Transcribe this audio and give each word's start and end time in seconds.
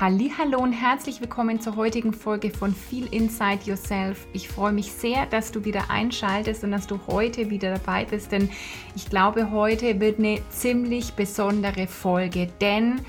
Hallo 0.00 0.62
und 0.62 0.72
herzlich 0.72 1.20
willkommen 1.20 1.60
zur 1.60 1.76
heutigen 1.76 2.14
Folge 2.14 2.48
von 2.48 2.74
Feel 2.74 3.06
Inside 3.12 3.66
Yourself. 3.66 4.26
Ich 4.32 4.48
freue 4.48 4.72
mich 4.72 4.90
sehr, 4.92 5.26
dass 5.26 5.52
du 5.52 5.66
wieder 5.66 5.90
einschaltest 5.90 6.64
und 6.64 6.70
dass 6.70 6.86
du 6.86 6.98
heute 7.06 7.50
wieder 7.50 7.74
dabei 7.74 8.06
bist, 8.06 8.32
denn 8.32 8.48
ich 8.96 9.10
glaube, 9.10 9.50
heute 9.50 10.00
wird 10.00 10.18
eine 10.18 10.40
ziemlich 10.48 11.12
besondere 11.12 11.86
Folge, 11.86 12.48
denn 12.62 13.02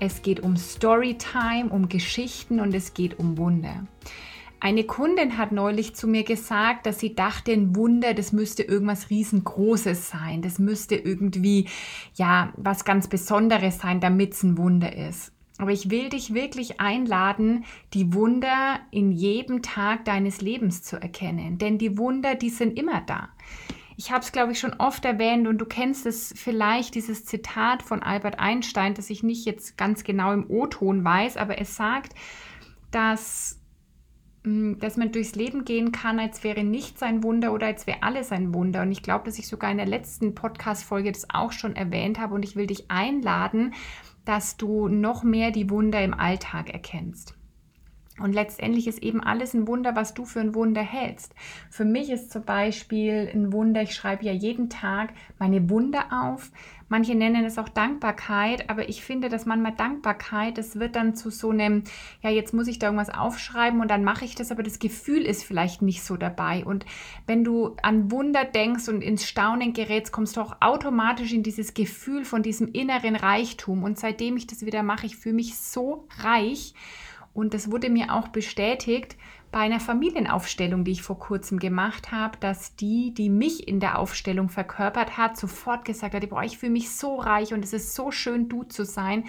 es 0.00 0.22
geht 0.22 0.40
um 0.40 0.56
Storytime, 0.56 1.68
um 1.68 1.90
Geschichten 1.90 2.60
und 2.60 2.74
es 2.74 2.94
geht 2.94 3.18
um 3.18 3.36
Wunder. 3.36 3.86
Eine 4.58 4.84
Kundin 4.84 5.36
hat 5.36 5.52
neulich 5.52 5.96
zu 5.96 6.08
mir 6.08 6.24
gesagt, 6.24 6.86
dass 6.86 6.98
sie 6.98 7.14
dachte, 7.14 7.52
ein 7.52 7.76
Wunder, 7.76 8.14
das 8.14 8.32
müsste 8.32 8.62
irgendwas 8.62 9.10
riesengroßes 9.10 10.08
sein. 10.08 10.40
Das 10.40 10.58
müsste 10.58 10.94
irgendwie, 10.96 11.68
ja, 12.14 12.54
was 12.56 12.86
ganz 12.86 13.06
Besonderes 13.06 13.80
sein, 13.80 14.00
damit 14.00 14.32
es 14.32 14.42
ein 14.44 14.56
Wunder 14.56 14.96
ist. 14.96 15.32
Aber 15.58 15.72
ich 15.72 15.90
will 15.90 16.08
dich 16.08 16.32
wirklich 16.32 16.80
einladen, 16.80 17.64
die 17.92 18.14
Wunder 18.14 18.78
in 18.92 19.10
jedem 19.10 19.62
Tag 19.62 20.04
deines 20.04 20.40
Lebens 20.40 20.82
zu 20.82 20.96
erkennen. 20.96 21.58
Denn 21.58 21.78
die 21.78 21.98
Wunder, 21.98 22.36
die 22.36 22.50
sind 22.50 22.78
immer 22.78 23.00
da. 23.02 23.28
Ich 23.96 24.12
habe 24.12 24.20
es, 24.20 24.30
glaube 24.30 24.52
ich, 24.52 24.60
schon 24.60 24.74
oft 24.74 25.04
erwähnt 25.04 25.48
und 25.48 25.58
du 25.58 25.64
kennst 25.64 26.06
es 26.06 26.32
vielleicht, 26.36 26.94
dieses 26.94 27.24
Zitat 27.24 27.82
von 27.82 28.00
Albert 28.00 28.38
Einstein, 28.38 28.94
das 28.94 29.10
ich 29.10 29.24
nicht 29.24 29.44
jetzt 29.44 29.76
ganz 29.76 30.04
genau 30.04 30.32
im 30.32 30.48
O-Ton 30.48 31.04
weiß, 31.04 31.36
aber 31.36 31.60
es 31.60 31.74
sagt, 31.74 32.14
dass, 32.92 33.60
hm, 34.44 34.78
dass 34.78 34.96
man 34.96 35.10
durchs 35.10 35.34
Leben 35.34 35.64
gehen 35.64 35.90
kann, 35.90 36.20
als 36.20 36.44
wäre 36.44 36.62
nichts 36.62 37.02
ein 37.02 37.24
Wunder 37.24 37.52
oder 37.52 37.66
als 37.66 37.88
wäre 37.88 38.04
alles 38.04 38.30
ein 38.30 38.54
Wunder. 38.54 38.82
Und 38.82 38.92
ich 38.92 39.02
glaube, 39.02 39.24
dass 39.24 39.36
ich 39.40 39.48
sogar 39.48 39.72
in 39.72 39.78
der 39.78 39.86
letzten 39.86 40.32
Podcast-Folge 40.32 41.10
das 41.10 41.26
auch 41.30 41.50
schon 41.50 41.74
erwähnt 41.74 42.20
habe 42.20 42.36
und 42.36 42.44
ich 42.44 42.54
will 42.54 42.68
dich 42.68 42.92
einladen, 42.92 43.74
dass 44.28 44.58
du 44.58 44.88
noch 44.88 45.22
mehr 45.22 45.52
die 45.52 45.70
Wunder 45.70 46.04
im 46.04 46.12
Alltag 46.12 46.68
erkennst. 46.68 47.37
Und 48.18 48.32
letztendlich 48.32 48.86
ist 48.86 49.02
eben 49.02 49.22
alles 49.22 49.54
ein 49.54 49.66
Wunder, 49.66 49.96
was 49.96 50.14
du 50.14 50.24
für 50.24 50.40
ein 50.40 50.54
Wunder 50.54 50.82
hältst. 50.82 51.34
Für 51.70 51.84
mich 51.84 52.10
ist 52.10 52.30
zum 52.32 52.44
Beispiel 52.44 53.30
ein 53.32 53.52
Wunder, 53.52 53.82
ich 53.82 53.94
schreibe 53.94 54.24
ja 54.24 54.32
jeden 54.32 54.70
Tag 54.70 55.12
meine 55.38 55.70
Wunder 55.70 56.06
auf. 56.10 56.50
Manche 56.90 57.14
nennen 57.14 57.44
es 57.44 57.58
auch 57.58 57.68
Dankbarkeit, 57.68 58.70
aber 58.70 58.88
ich 58.88 59.02
finde, 59.02 59.28
dass 59.28 59.44
manchmal 59.44 59.74
Dankbarkeit, 59.74 60.56
das 60.56 60.78
wird 60.78 60.96
dann 60.96 61.14
zu 61.14 61.28
so 61.30 61.50
einem, 61.50 61.84
ja, 62.22 62.30
jetzt 62.30 62.54
muss 62.54 62.66
ich 62.66 62.78
da 62.78 62.86
irgendwas 62.86 63.14
aufschreiben 63.14 63.80
und 63.80 63.90
dann 63.90 64.04
mache 64.04 64.24
ich 64.24 64.34
das, 64.34 64.50
aber 64.50 64.62
das 64.62 64.78
Gefühl 64.78 65.22
ist 65.22 65.44
vielleicht 65.44 65.82
nicht 65.82 66.02
so 66.02 66.16
dabei. 66.16 66.64
Und 66.64 66.86
wenn 67.26 67.44
du 67.44 67.76
an 67.82 68.10
Wunder 68.10 68.44
denkst 68.46 68.88
und 68.88 69.02
ins 69.02 69.28
Staunen 69.28 69.74
gerätst, 69.74 70.12
kommst 70.12 70.36
du 70.36 70.40
auch 70.40 70.56
automatisch 70.60 71.34
in 71.34 71.42
dieses 71.42 71.74
Gefühl 71.74 72.24
von 72.24 72.42
diesem 72.42 72.72
inneren 72.72 73.16
Reichtum. 73.16 73.82
Und 73.82 73.98
seitdem 73.98 74.38
ich 74.38 74.46
das 74.46 74.64
wieder 74.64 74.82
mache, 74.82 75.06
ich 75.06 75.16
fühle 75.16 75.34
mich 75.34 75.58
so 75.58 76.06
reich. 76.20 76.72
Und 77.38 77.54
das 77.54 77.70
wurde 77.70 77.88
mir 77.88 78.12
auch 78.12 78.26
bestätigt 78.26 79.16
bei 79.52 79.60
einer 79.60 79.78
Familienaufstellung, 79.78 80.82
die 80.82 80.90
ich 80.90 81.02
vor 81.02 81.20
kurzem 81.20 81.60
gemacht 81.60 82.10
habe, 82.10 82.36
dass 82.40 82.74
die, 82.74 83.14
die 83.14 83.30
mich 83.30 83.68
in 83.68 83.78
der 83.78 84.00
Aufstellung 84.00 84.48
verkörpert 84.48 85.16
hat, 85.16 85.36
sofort 85.36 85.84
gesagt 85.84 86.14
hat, 86.14 86.28
boah, 86.30 86.42
ich 86.42 86.58
fühle 86.58 86.72
mich 86.72 86.90
so 86.90 87.14
reich 87.14 87.54
und 87.54 87.62
es 87.62 87.72
ist 87.72 87.94
so 87.94 88.10
schön, 88.10 88.48
du 88.48 88.64
zu 88.64 88.84
sein. 88.84 89.22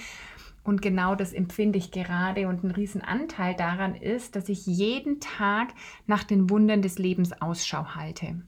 Und 0.63 0.81
genau 0.81 1.13
das 1.13 1.33
empfinde 1.33 1.77
ich 1.77 1.91
gerade. 1.91 2.47
Und 2.47 2.63
ein 2.63 2.71
Riesenanteil 2.71 3.53
daran 3.53 3.93
ist, 3.93 4.35
dass 4.35 4.49
ich 4.49 4.65
jeden 4.65 5.19
Tag 5.19 5.75
nach 6.07 6.23
den 6.23 6.49
Wundern 6.49 6.81
des 6.81 6.97
Lebens 6.97 7.39
Ausschau 7.39 7.93
halte. 7.93 8.41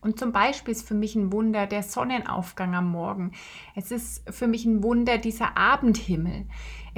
Und 0.00 0.18
zum 0.18 0.32
Beispiel 0.32 0.72
ist 0.72 0.86
für 0.86 0.94
mich 0.94 1.16
ein 1.16 1.32
Wunder 1.32 1.66
der 1.66 1.82
Sonnenaufgang 1.82 2.74
am 2.74 2.90
Morgen. 2.90 3.32
Es 3.74 3.90
ist 3.90 4.30
für 4.32 4.46
mich 4.46 4.64
ein 4.64 4.82
Wunder 4.82 5.18
dieser 5.18 5.56
Abendhimmel. 5.56 6.46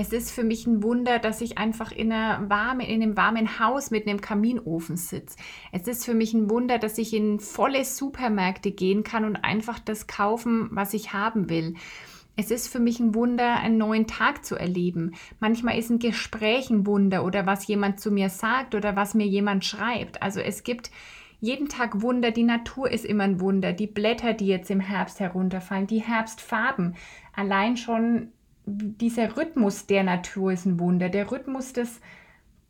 Es 0.00 0.14
ist 0.14 0.30
für 0.30 0.44
mich 0.44 0.66
ein 0.66 0.82
Wunder, 0.82 1.18
dass 1.18 1.42
ich 1.42 1.58
einfach 1.58 1.92
in, 1.92 2.10
einer 2.10 2.48
warme, 2.48 2.88
in 2.88 3.02
einem 3.02 3.18
warmen 3.18 3.60
Haus 3.60 3.90
mit 3.90 4.06
einem 4.06 4.22
Kaminofen 4.22 4.96
sitze. 4.96 5.36
Es 5.72 5.86
ist 5.86 6.06
für 6.06 6.14
mich 6.14 6.32
ein 6.32 6.48
Wunder, 6.48 6.78
dass 6.78 6.96
ich 6.96 7.12
in 7.12 7.38
volle 7.38 7.84
Supermärkte 7.84 8.70
gehen 8.70 9.04
kann 9.04 9.26
und 9.26 9.44
einfach 9.44 9.78
das 9.78 10.06
kaufen, 10.06 10.70
was 10.72 10.94
ich 10.94 11.12
haben 11.12 11.50
will. 11.50 11.74
Es 12.34 12.50
ist 12.50 12.68
für 12.68 12.78
mich 12.78 12.98
ein 12.98 13.14
Wunder, 13.14 13.56
einen 13.56 13.76
neuen 13.76 14.06
Tag 14.06 14.42
zu 14.42 14.56
erleben. 14.56 15.12
Manchmal 15.38 15.78
ist 15.78 15.90
ein 15.90 15.98
Gespräch 15.98 16.70
ein 16.70 16.86
Wunder 16.86 17.22
oder 17.22 17.44
was 17.44 17.66
jemand 17.66 18.00
zu 18.00 18.10
mir 18.10 18.30
sagt 18.30 18.74
oder 18.74 18.96
was 18.96 19.12
mir 19.12 19.26
jemand 19.26 19.66
schreibt. 19.66 20.22
Also 20.22 20.40
es 20.40 20.62
gibt 20.62 20.90
jeden 21.40 21.68
Tag 21.68 22.00
Wunder. 22.00 22.30
Die 22.30 22.44
Natur 22.44 22.90
ist 22.90 23.04
immer 23.04 23.24
ein 23.24 23.38
Wunder. 23.38 23.74
Die 23.74 23.86
Blätter, 23.86 24.32
die 24.32 24.46
jetzt 24.46 24.70
im 24.70 24.80
Herbst 24.80 25.20
herunterfallen, 25.20 25.86
die 25.86 26.00
Herbstfarben. 26.00 26.96
Allein 27.34 27.76
schon 27.76 28.32
dieser 28.70 29.36
Rhythmus 29.36 29.86
der 29.86 30.04
Natur 30.04 30.52
ist 30.52 30.66
ein 30.66 30.78
Wunder. 30.78 31.08
Der 31.08 31.30
Rhythmus 31.30 31.72
des, 31.72 32.00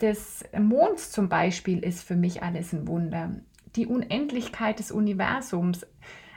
des 0.00 0.44
Monds 0.58 1.10
zum 1.10 1.28
Beispiel 1.28 1.80
ist 1.80 2.02
für 2.02 2.16
mich 2.16 2.42
alles 2.42 2.72
ein 2.72 2.86
Wunder. 2.86 3.36
Die 3.76 3.86
Unendlichkeit 3.86 4.78
des 4.78 4.90
Universums, 4.90 5.86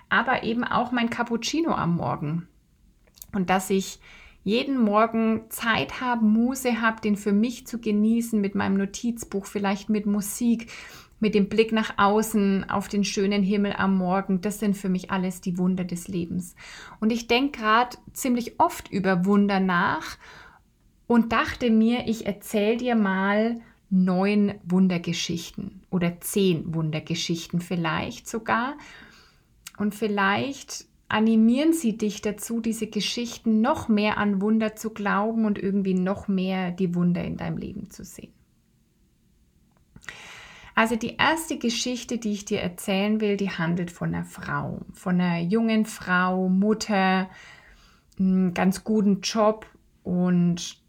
aber 0.09 0.43
eben 0.43 0.63
auch 0.63 0.91
mein 0.91 1.09
Cappuccino 1.09 1.71
am 1.71 1.95
Morgen. 1.95 2.47
Und 3.33 3.49
dass 3.49 3.69
ich 3.69 3.99
jeden 4.43 4.77
Morgen 4.77 5.49
Zeit 5.49 6.01
habe, 6.01 6.25
Muse 6.25 6.81
habe, 6.81 7.01
den 7.01 7.15
für 7.15 7.31
mich 7.31 7.65
zu 7.65 7.79
genießen 7.79 8.39
mit 8.39 8.55
meinem 8.55 8.77
Notizbuch, 8.77 9.45
vielleicht 9.45 9.89
mit 9.89 10.05
Musik, 10.05 10.69
mit 11.23 11.35
dem 11.35 11.47
Blick 11.47 11.71
nach 11.71 11.93
außen 11.95 12.69
auf 12.69 12.89
den 12.89 13.05
schönen 13.05 13.43
Himmel 13.43 13.71
am 13.77 13.97
Morgen, 13.97 14.41
das 14.41 14.59
sind 14.59 14.75
für 14.75 14.89
mich 14.89 15.09
alles 15.09 15.39
die 15.39 15.57
Wunder 15.57 15.85
des 15.85 16.09
Lebens. 16.09 16.53
Und 16.99 17.13
ich 17.13 17.27
denke 17.27 17.59
gerade 17.59 17.95
ziemlich 18.11 18.59
oft 18.59 18.91
über 18.91 19.23
Wunder 19.23 19.61
nach 19.61 20.17
und 21.07 21.31
dachte 21.31 21.69
mir, 21.69 22.09
ich 22.09 22.25
erzähle 22.25 22.75
dir 22.75 22.95
mal 22.95 23.61
neun 23.89 24.55
Wundergeschichten 24.65 25.83
oder 25.89 26.19
zehn 26.19 26.75
Wundergeschichten 26.75 27.61
vielleicht 27.61 28.27
sogar. 28.27 28.75
Und 29.77 29.95
vielleicht 29.95 30.87
animieren 31.07 31.71
sie 31.71 31.97
dich 31.97 32.21
dazu, 32.21 32.59
diese 32.59 32.87
Geschichten 32.87 33.61
noch 33.61 33.87
mehr 33.87 34.17
an 34.17 34.41
Wunder 34.41 34.75
zu 34.75 34.89
glauben 34.89 35.45
und 35.45 35.57
irgendwie 35.57 35.93
noch 35.93 36.27
mehr 36.27 36.71
die 36.71 36.93
Wunder 36.95 37.23
in 37.23 37.37
deinem 37.37 37.55
Leben 37.55 37.89
zu 37.91 38.03
sehen. 38.03 38.33
Also 40.75 40.95
die 40.95 41.17
erste 41.17 41.57
Geschichte, 41.57 42.17
die 42.17 42.31
ich 42.31 42.45
dir 42.45 42.61
erzählen 42.61 43.21
will, 43.21 43.37
die 43.37 43.51
handelt 43.51 43.91
von 43.91 44.13
einer 44.13 44.25
Frau, 44.25 44.81
von 44.93 45.21
einer 45.21 45.39
jungen 45.39 45.85
Frau, 45.85 46.49
Mutter, 46.49 47.29
einen 48.19 48.53
ganz 48.53 48.83
guten 48.83 49.21
Job 49.21 49.67
und 50.03 50.81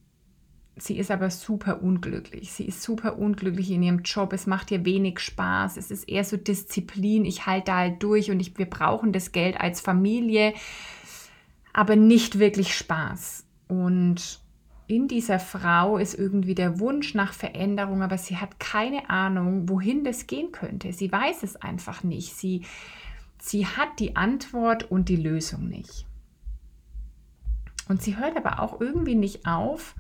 sie 0.77 0.97
ist 0.99 1.11
aber 1.11 1.31
super 1.31 1.83
unglücklich. 1.83 2.53
Sie 2.53 2.65
ist 2.65 2.83
super 2.83 3.19
unglücklich 3.19 3.71
in 3.71 3.83
ihrem 3.83 4.03
Job. 4.03 4.33
Es 4.33 4.47
macht 4.47 4.71
ihr 4.71 4.85
wenig 4.85 5.21
Spaß. 5.21 5.77
Es 5.77 5.91
ist 5.91 6.09
eher 6.09 6.25
so 6.25 6.37
Disziplin. 6.37 7.25
Ich 7.25 7.47
halte 7.47 7.67
da 7.67 7.77
halt 7.79 8.03
durch 8.03 8.31
und 8.31 8.41
ich, 8.41 8.57
wir 8.59 8.69
brauchen 8.69 9.13
das 9.13 9.33
Geld 9.33 9.61
als 9.61 9.81
Familie, 9.81 10.55
aber 11.73 11.95
nicht 11.95 12.39
wirklich 12.39 12.75
Spaß. 12.75 13.45
Und 13.69 14.44
in 14.87 15.09
dieser 15.09 15.39
Frau 15.39 15.97
ist 15.97 16.15
irgendwie 16.15 16.55
der 16.55 16.79
Wunsch 16.79 17.15
nach 17.15 17.33
Veränderung, 17.33 18.03
aber 18.03 18.19
sie 18.19 18.37
hat 18.37 18.61
keine 18.61 19.09
Ahnung, 19.09 19.69
wohin 19.69 20.05
das 20.05 20.27
gehen 20.27 20.53
könnte. 20.53 20.93
Sie 20.93 21.11
weiß 21.11 21.43
es 21.43 21.57
einfach 21.57 22.03
nicht. 22.03 22.37
Sie, 22.37 22.63
sie 23.41 23.67
hat 23.67 23.99
die 23.99 24.17
Antwort 24.17 24.91
und 24.91 25.09
die 25.09 25.17
Lösung 25.17 25.69
nicht. 25.69 26.07
Und 27.89 28.03
sie 28.03 28.17
hört 28.17 28.37
aber 28.37 28.61
auch 28.61 28.81
irgendwie 28.81 29.15
nicht 29.15 29.47
auf, 29.47 29.95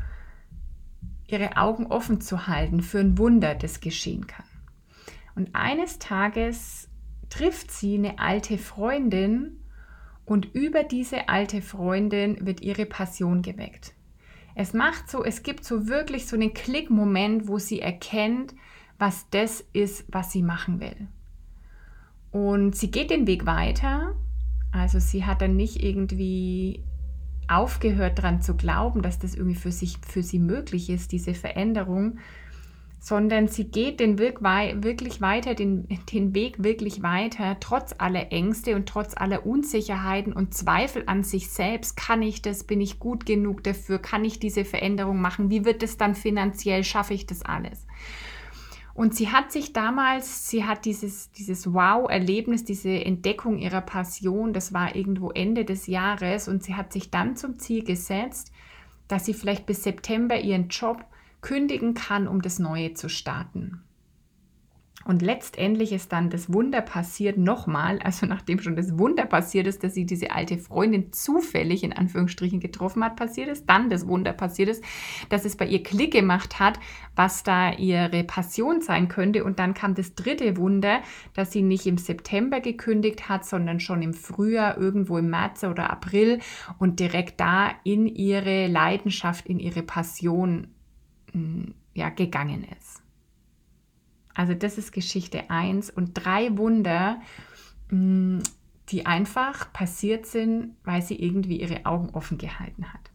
ihre 1.26 1.56
Augen 1.56 1.86
offen 1.86 2.20
zu 2.20 2.46
halten 2.46 2.82
für 2.82 3.00
ein 3.00 3.16
Wunder, 3.16 3.54
das 3.54 3.80
geschehen 3.80 4.26
kann. 4.26 4.46
Und 5.34 5.54
eines 5.54 5.98
Tages 5.98 6.88
trifft 7.30 7.70
sie 7.70 7.94
eine 7.96 8.18
alte 8.18 8.58
Freundin 8.58 9.60
und 10.26 10.54
über 10.54 10.84
diese 10.84 11.28
alte 11.28 11.62
Freundin 11.62 12.46
wird 12.46 12.60
ihre 12.60 12.86
Passion 12.86 13.42
geweckt. 13.42 13.94
Es 14.54 14.72
macht 14.72 15.10
so, 15.10 15.24
es 15.24 15.42
gibt 15.42 15.64
so 15.64 15.88
wirklich 15.88 16.26
so 16.26 16.36
einen 16.36 16.54
Klickmoment, 16.54 17.48
wo 17.48 17.58
sie 17.58 17.80
erkennt, 17.80 18.54
was 18.98 19.28
das 19.30 19.64
ist, 19.72 20.04
was 20.08 20.30
sie 20.30 20.42
machen 20.42 20.80
will. 20.80 21.08
Und 22.30 22.76
sie 22.76 22.90
geht 22.90 23.10
den 23.10 23.26
Weg 23.26 23.46
weiter. 23.46 24.14
Also 24.72 24.98
sie 24.98 25.24
hat 25.24 25.42
dann 25.42 25.56
nicht 25.56 25.82
irgendwie 25.82 26.84
aufgehört 27.48 28.18
daran 28.18 28.42
zu 28.42 28.56
glauben, 28.56 29.02
dass 29.02 29.18
das 29.18 29.34
irgendwie 29.34 29.56
für, 29.56 29.72
sich, 29.72 29.98
für 30.06 30.22
sie 30.22 30.38
möglich 30.38 30.88
ist, 30.90 31.12
diese 31.12 31.34
Veränderung, 31.34 32.18
sondern 33.04 33.48
sie 33.48 33.64
geht 33.64 34.00
den 34.00 34.18
Weg 34.18 34.40
wirklich 34.40 35.20
weiter, 35.20 35.54
den, 35.54 35.86
den 36.10 36.34
Weg 36.34 36.64
wirklich 36.64 37.02
weiter, 37.02 37.58
trotz 37.60 37.94
aller 37.98 38.32
Ängste 38.32 38.74
und 38.74 38.88
trotz 38.88 39.14
aller 39.14 39.44
Unsicherheiten 39.44 40.32
und 40.32 40.54
Zweifel 40.54 41.02
an 41.04 41.22
sich 41.22 41.50
selbst. 41.50 41.98
Kann 41.98 42.22
ich 42.22 42.40
das? 42.40 42.64
Bin 42.64 42.80
ich 42.80 42.98
gut 42.98 43.26
genug 43.26 43.62
dafür? 43.62 43.98
Kann 43.98 44.24
ich 44.24 44.40
diese 44.40 44.64
Veränderung 44.64 45.20
machen? 45.20 45.50
Wie 45.50 45.66
wird 45.66 45.82
es 45.82 45.98
dann 45.98 46.14
finanziell? 46.14 46.82
Schaffe 46.82 47.12
ich 47.12 47.26
das 47.26 47.42
alles? 47.42 47.86
Und 48.94 49.14
sie 49.14 49.28
hat 49.28 49.52
sich 49.52 49.74
damals, 49.74 50.48
sie 50.48 50.64
hat 50.64 50.86
dieses, 50.86 51.30
dieses 51.32 51.74
Wow-Erlebnis, 51.74 52.64
diese 52.64 53.04
Entdeckung 53.04 53.58
ihrer 53.58 53.82
Passion, 53.82 54.54
das 54.54 54.72
war 54.72 54.96
irgendwo 54.96 55.30
Ende 55.30 55.66
des 55.66 55.88
Jahres 55.88 56.48
und 56.48 56.62
sie 56.62 56.74
hat 56.74 56.90
sich 56.90 57.10
dann 57.10 57.36
zum 57.36 57.58
Ziel 57.58 57.84
gesetzt, 57.84 58.50
dass 59.08 59.26
sie 59.26 59.34
vielleicht 59.34 59.66
bis 59.66 59.82
September 59.82 60.40
ihren 60.40 60.68
Job 60.68 61.04
kündigen 61.44 61.92
kann, 61.92 62.26
um 62.26 62.40
das 62.40 62.58
Neue 62.58 62.94
zu 62.94 63.10
starten. 63.10 63.82
Und 65.04 65.20
letztendlich 65.20 65.92
ist 65.92 66.12
dann 66.14 66.30
das 66.30 66.50
Wunder 66.50 66.80
passiert 66.80 67.36
nochmal, 67.36 67.98
also 67.98 68.24
nachdem 68.24 68.58
schon 68.60 68.76
das 68.76 68.98
Wunder 68.98 69.26
passiert 69.26 69.66
ist, 69.66 69.84
dass 69.84 69.92
sie 69.92 70.06
diese 70.06 70.30
alte 70.30 70.56
Freundin 70.56 71.12
zufällig 71.12 71.84
in 71.84 71.92
Anführungsstrichen 71.92 72.60
getroffen 72.60 73.04
hat, 73.04 73.16
passiert 73.16 73.48
ist, 73.48 73.68
dann 73.68 73.90
das 73.90 74.08
Wunder 74.08 74.32
passiert 74.32 74.70
ist, 74.70 74.82
dass 75.28 75.44
es 75.44 75.56
bei 75.56 75.66
ihr 75.66 75.82
Klick 75.82 76.14
gemacht 76.14 76.58
hat, 76.58 76.80
was 77.14 77.42
da 77.42 77.72
ihre 77.72 78.24
Passion 78.24 78.80
sein 78.80 79.08
könnte. 79.08 79.44
Und 79.44 79.58
dann 79.58 79.74
kam 79.74 79.94
das 79.94 80.14
dritte 80.14 80.56
Wunder, 80.56 81.02
dass 81.34 81.52
sie 81.52 81.60
nicht 81.60 81.84
im 81.84 81.98
September 81.98 82.60
gekündigt 82.60 83.28
hat, 83.28 83.44
sondern 83.44 83.80
schon 83.80 84.00
im 84.00 84.14
Frühjahr, 84.14 84.78
irgendwo 84.78 85.18
im 85.18 85.28
März 85.28 85.64
oder 85.64 85.90
April 85.90 86.40
und 86.78 86.98
direkt 86.98 87.38
da 87.38 87.72
in 87.84 88.06
ihre 88.06 88.68
Leidenschaft, 88.68 89.46
in 89.46 89.58
ihre 89.58 89.82
Passion 89.82 90.68
ja, 91.94 92.08
gegangen 92.10 92.64
ist. 92.78 93.02
Also 94.34 94.54
das 94.54 94.78
ist 94.78 94.92
Geschichte 94.92 95.48
1 95.50 95.90
und 95.90 96.12
drei 96.14 96.56
Wunder, 96.56 97.20
die 97.90 99.06
einfach 99.06 99.72
passiert 99.72 100.26
sind, 100.26 100.76
weil 100.84 101.02
sie 101.02 101.14
irgendwie 101.14 101.60
ihre 101.60 101.86
Augen 101.86 102.10
offen 102.10 102.38
gehalten 102.38 102.92
hat. 102.92 103.10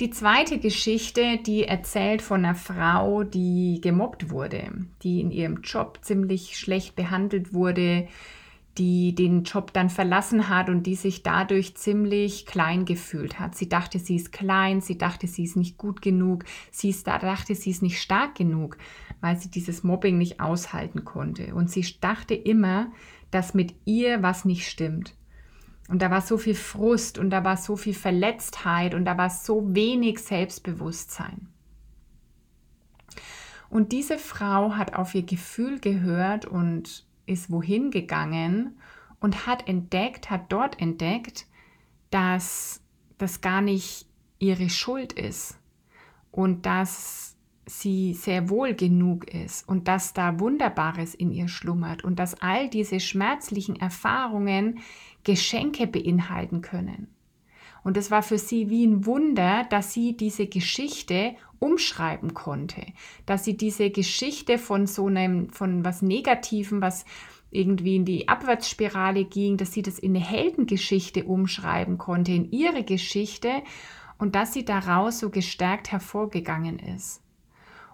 Die 0.00 0.10
zweite 0.10 0.58
Geschichte, 0.58 1.38
die 1.38 1.64
erzählt 1.64 2.22
von 2.22 2.44
einer 2.44 2.54
Frau, 2.54 3.24
die 3.24 3.80
gemobbt 3.82 4.30
wurde, 4.30 4.72
die 5.02 5.20
in 5.20 5.30
ihrem 5.30 5.60
Job 5.60 5.98
ziemlich 6.02 6.58
schlecht 6.58 6.96
behandelt 6.96 7.52
wurde, 7.52 8.08
die 8.78 9.14
den 9.14 9.44
Job 9.44 9.72
dann 9.72 9.90
verlassen 9.90 10.48
hat 10.48 10.70
und 10.70 10.84
die 10.84 10.94
sich 10.94 11.22
dadurch 11.22 11.76
ziemlich 11.76 12.46
klein 12.46 12.84
gefühlt 12.84 13.38
hat. 13.38 13.54
Sie 13.54 13.68
dachte, 13.68 13.98
sie 13.98 14.16
ist 14.16 14.32
klein, 14.32 14.80
sie 14.80 14.96
dachte, 14.96 15.26
sie 15.26 15.44
ist 15.44 15.56
nicht 15.56 15.76
gut 15.76 16.00
genug, 16.00 16.44
sie 16.70 16.88
ist, 16.88 17.06
dachte, 17.06 17.54
sie 17.54 17.70
ist 17.70 17.82
nicht 17.82 18.00
stark 18.00 18.34
genug, 18.34 18.78
weil 19.20 19.36
sie 19.36 19.50
dieses 19.50 19.82
Mobbing 19.82 20.16
nicht 20.16 20.40
aushalten 20.40 21.04
konnte. 21.04 21.54
Und 21.54 21.70
sie 21.70 21.84
dachte 22.00 22.34
immer, 22.34 22.90
dass 23.30 23.52
mit 23.52 23.74
ihr 23.84 24.22
was 24.22 24.44
nicht 24.46 24.68
stimmt. 24.68 25.14
Und 25.88 26.00
da 26.00 26.10
war 26.10 26.22
so 26.22 26.38
viel 26.38 26.54
Frust 26.54 27.18
und 27.18 27.28
da 27.30 27.44
war 27.44 27.58
so 27.58 27.76
viel 27.76 27.94
Verletztheit 27.94 28.94
und 28.94 29.04
da 29.04 29.18
war 29.18 29.28
so 29.28 29.74
wenig 29.74 30.20
Selbstbewusstsein. 30.20 31.48
Und 33.68 33.92
diese 33.92 34.18
Frau 34.18 34.76
hat 34.76 34.94
auf 34.94 35.14
ihr 35.14 35.22
Gefühl 35.22 35.80
gehört 35.80 36.46
und 36.46 37.04
ist 37.26 37.50
wohin 37.50 37.90
gegangen 37.90 38.78
und 39.20 39.46
hat 39.46 39.68
entdeckt, 39.68 40.30
hat 40.30 40.52
dort 40.52 40.80
entdeckt, 40.80 41.46
dass 42.10 42.82
das 43.18 43.40
gar 43.40 43.60
nicht 43.60 44.06
ihre 44.38 44.68
Schuld 44.68 45.12
ist 45.12 45.58
und 46.30 46.66
dass 46.66 47.36
sie 47.66 48.14
sehr 48.14 48.48
wohl 48.48 48.74
genug 48.74 49.32
ist 49.32 49.68
und 49.68 49.86
dass 49.86 50.12
da 50.12 50.40
Wunderbares 50.40 51.14
in 51.14 51.30
ihr 51.30 51.48
schlummert 51.48 52.02
und 52.02 52.18
dass 52.18 52.40
all 52.40 52.68
diese 52.68 52.98
schmerzlichen 52.98 53.76
Erfahrungen 53.76 54.80
Geschenke 55.22 55.86
beinhalten 55.86 56.60
können. 56.60 57.08
Und 57.84 57.96
es 57.96 58.10
war 58.10 58.22
für 58.22 58.38
sie 58.38 58.70
wie 58.70 58.86
ein 58.86 59.06
Wunder, 59.06 59.64
dass 59.70 59.92
sie 59.92 60.16
diese 60.16 60.46
Geschichte 60.46 61.34
umschreiben 61.58 62.34
konnte, 62.34 62.84
dass 63.26 63.44
sie 63.44 63.56
diese 63.56 63.90
Geschichte 63.90 64.58
von 64.58 64.86
so 64.86 65.06
einem, 65.06 65.50
von 65.50 65.84
was 65.84 66.02
Negativen, 66.02 66.80
was 66.80 67.04
irgendwie 67.50 67.96
in 67.96 68.04
die 68.04 68.28
Abwärtsspirale 68.28 69.24
ging, 69.24 69.56
dass 69.56 69.72
sie 69.72 69.82
das 69.82 69.98
in 69.98 70.16
eine 70.16 70.24
Heldengeschichte 70.24 71.24
umschreiben 71.24 71.98
konnte, 71.98 72.32
in 72.32 72.50
ihre 72.50 72.82
Geschichte 72.82 73.62
und 74.18 74.34
dass 74.34 74.52
sie 74.52 74.64
daraus 74.64 75.18
so 75.18 75.30
gestärkt 75.30 75.92
hervorgegangen 75.92 76.78
ist. 76.78 77.20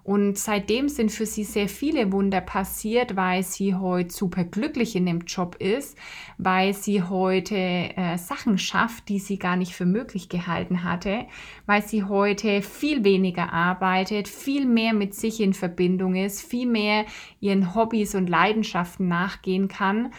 Und 0.09 0.39
seitdem 0.39 0.89
sind 0.89 1.13
für 1.13 1.27
sie 1.27 1.45
sehr 1.45 1.69
viele 1.69 2.13
Wunder 2.13 2.41
passiert, 2.41 3.15
weil 3.15 3.43
sie 3.43 3.75
heute 3.75 4.11
super 4.11 4.43
glücklich 4.43 4.97
in 4.97 5.05
dem 5.05 5.27
Job 5.27 5.57
ist, 5.57 5.99
weil 6.39 6.73
sie 6.73 7.03
heute 7.03 7.55
äh, 7.55 8.17
Sachen 8.17 8.57
schafft, 8.57 9.11
die 9.11 9.19
sie 9.19 9.39
gar 9.39 9.57
nicht 9.57 9.75
für 9.75 9.85
möglich 9.85 10.31
gehalten 10.31 10.83
hatte, 10.83 11.27
weil 11.67 11.83
sie 11.83 12.05
heute 12.05 12.63
viel 12.63 13.05
weniger 13.05 13.53
arbeitet, 13.53 14.29
viel 14.29 14.65
mehr 14.65 14.95
mit 14.95 15.15
sich 15.15 15.43
in 15.43 15.53
Verbindung 15.53 16.15
ist, 16.15 16.41
viel 16.41 16.67
mehr 16.67 17.05
ihren 17.41 17.75
Hobbys 17.75 18.15
und 18.15 18.31
Leidenschaften 18.31 19.09
nachgehen 19.09 19.69
kann 19.69 20.15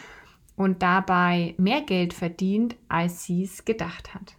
und 0.56 0.84
dabei 0.84 1.56
mehr 1.58 1.82
Geld 1.82 2.14
verdient, 2.14 2.76
als 2.90 3.24
sie 3.24 3.42
es 3.42 3.66
gedacht 3.66 4.14
hat. 4.14 4.36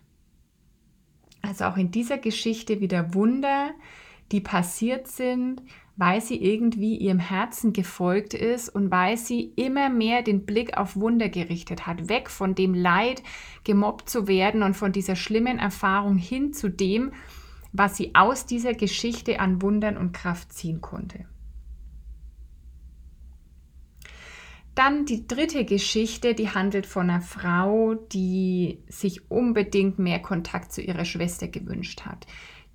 Also 1.42 1.64
auch 1.64 1.76
in 1.76 1.90
dieser 1.90 2.19
Geschichte 2.19 2.80
wieder 2.80 3.14
Wunder, 3.14 3.73
die 4.33 4.41
passiert 4.41 5.09
sind, 5.09 5.63
weil 5.97 6.21
sie 6.21 6.43
irgendwie 6.43 6.97
ihrem 6.97 7.19
Herzen 7.19 7.73
gefolgt 7.73 8.33
ist 8.33 8.69
und 8.69 8.91
weil 8.91 9.17
sie 9.17 9.53
immer 9.57 9.91
mehr 9.91 10.23
den 10.23 10.47
Blick 10.47 10.79
auf 10.79 10.97
Wunder 10.97 11.29
gerichtet 11.29 11.87
hat, 11.87 12.09
weg 12.09 12.31
von 12.31 12.55
dem 12.55 12.73
Leid, 12.73 13.23
gemobbt 13.65 14.09
zu 14.09 14.27
werden 14.27 14.63
und 14.63 14.75
von 14.75 14.93
dieser 14.93 15.15
schlimmen 15.15 15.59
Erfahrung 15.59 16.17
hin 16.17 16.53
zu 16.53 16.71
dem, 16.71 17.13
was 17.73 17.97
sie 17.97 18.15
aus 18.15 18.47
dieser 18.47 18.73
Geschichte 18.73 19.41
an 19.41 19.61
Wundern 19.61 19.97
und 19.97 20.13
Kraft 20.13 20.53
ziehen 20.53 20.81
konnte. 20.81 21.27
Dann 24.75 25.05
die 25.05 25.27
dritte 25.27 25.67
Geschichte, 25.67 26.35
die 26.35 26.49
handelt 26.49 26.87
von 26.87 27.11
einer 27.11 27.21
Frau, 27.21 27.95
die 27.95 28.79
sich 28.89 29.31
unbedingt 29.31 29.99
mehr 29.99 30.21
Kontakt 30.21 30.73
zu 30.73 30.81
ihrer 30.81 31.05
Schwester 31.05 31.49
gewünscht 31.49 32.07
hat 32.07 32.27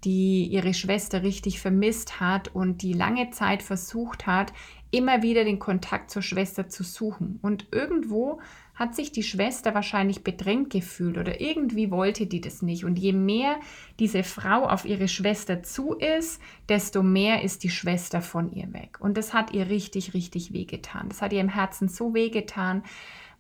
die 0.06 0.46
ihre 0.46 0.74
Schwester 0.74 1.24
richtig 1.24 1.60
vermisst 1.60 2.20
hat 2.20 2.54
und 2.54 2.84
die 2.84 2.94
lange 2.94 3.32
Zeit 3.32 3.64
versucht 3.64 4.28
hat, 4.28 4.54
immer 4.92 5.24
wieder 5.24 5.44
den 5.44 5.60
Kontakt 5.60 6.12
zur 6.12 6.22
Schwester 6.22 6.70
zu 6.70 6.84
suchen. 6.84 7.40
Und 7.42 7.68
irgendwo 7.72 8.40
hat 8.76 8.96
sich 8.96 9.12
die 9.12 9.24
Schwester 9.24 9.74
wahrscheinlich 9.74 10.24
bedrängt 10.24 10.70
gefühlt 10.70 11.18
oder 11.18 11.42
irgendwie 11.42 11.92
wollte 11.92 12.28
die 12.28 12.42
das 12.42 12.62
nicht. 12.62 12.86
Und 12.86 13.00
je 13.00 13.14
mehr 13.14 13.58
diese 14.00 14.24
Frau 14.24 14.68
auf 14.68 14.86
ihre 14.86 15.08
Schwester 15.08 15.64
zu 15.64 15.94
ist, 15.94 16.42
desto 16.70 17.02
mehr 17.02 17.42
ist 17.42 17.64
die 17.64 17.70
Schwester 17.70 18.22
von 18.22 18.52
ihr 18.52 18.72
weg. 18.74 18.98
Und 19.00 19.18
das 19.18 19.34
hat 19.34 19.54
ihr 19.54 19.70
richtig, 19.70 20.14
richtig 20.14 20.54
wehgetan. 20.54 21.10
Das 21.10 21.22
hat 21.22 21.34
ihr 21.34 21.42
im 21.42 21.50
Herzen 21.50 21.88
so 21.88 22.14
wehgetan, 22.14 22.84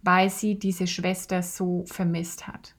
weil 0.01 0.29
sie 0.29 0.57
diese 0.57 0.87
Schwester 0.87 1.43
so 1.43 1.83
vermisst 1.85 2.47
hat. 2.47 2.75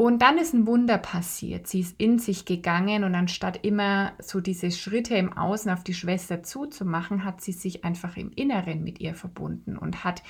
Und 0.00 0.22
dann 0.22 0.38
ist 0.38 0.54
ein 0.54 0.66
Wunder 0.66 0.96
passiert. 0.96 1.66
Sie 1.66 1.80
ist 1.80 1.94
in 2.00 2.18
sich 2.18 2.46
gegangen 2.46 3.04
und 3.04 3.14
anstatt 3.14 3.66
immer 3.66 4.12
so 4.18 4.40
diese 4.40 4.70
Schritte 4.70 5.14
im 5.14 5.30
Außen 5.36 5.70
auf 5.70 5.84
die 5.84 5.92
Schwester 5.92 6.42
zuzumachen, 6.42 7.22
hat 7.22 7.42
sie 7.42 7.52
sich 7.52 7.84
einfach 7.84 8.16
im 8.16 8.30
Inneren 8.30 8.82
mit 8.82 8.98
ihr 8.98 9.14
verbunden 9.14 9.76
und 9.76 10.02
hat 10.02 10.22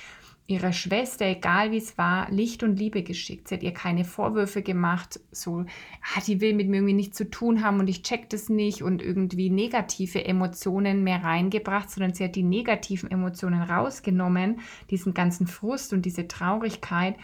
ihrer 0.45 0.73
Schwester, 0.73 1.25
egal 1.25 1.71
wie 1.71 1.77
es 1.77 1.97
war, 1.97 2.29
Licht 2.31 2.63
und 2.63 2.79
Liebe 2.79 3.01
geschickt. 3.01 3.47
Sie 3.47 3.55
hat 3.55 3.63
ihr 3.63 3.71
keine 3.71 4.03
Vorwürfe 4.03 4.61
gemacht, 4.61 5.21
so, 5.31 5.59
ah, 5.61 6.21
die 6.27 6.41
will 6.41 6.53
mit 6.53 6.67
mir 6.67 6.79
irgendwie 6.79 6.93
nichts 6.93 7.15
zu 7.15 7.29
tun 7.29 7.63
haben 7.63 7.79
und 7.79 7.87
ich 7.87 8.03
check 8.03 8.29
das 8.29 8.49
nicht 8.49 8.83
und 8.83 9.01
irgendwie 9.01 9.49
negative 9.49 10.25
Emotionen 10.25 11.05
mehr 11.05 11.23
reingebracht, 11.23 11.89
sondern 11.89 12.13
sie 12.13 12.25
hat 12.25 12.35
die 12.35 12.43
negativen 12.43 13.09
Emotionen 13.09 13.61
rausgenommen, 13.61 14.59
diesen 14.89 15.13
ganzen 15.13 15.47
Frust 15.47 15.93
und 15.93 16.05
diese 16.05 16.27
Traurigkeit 16.27 17.15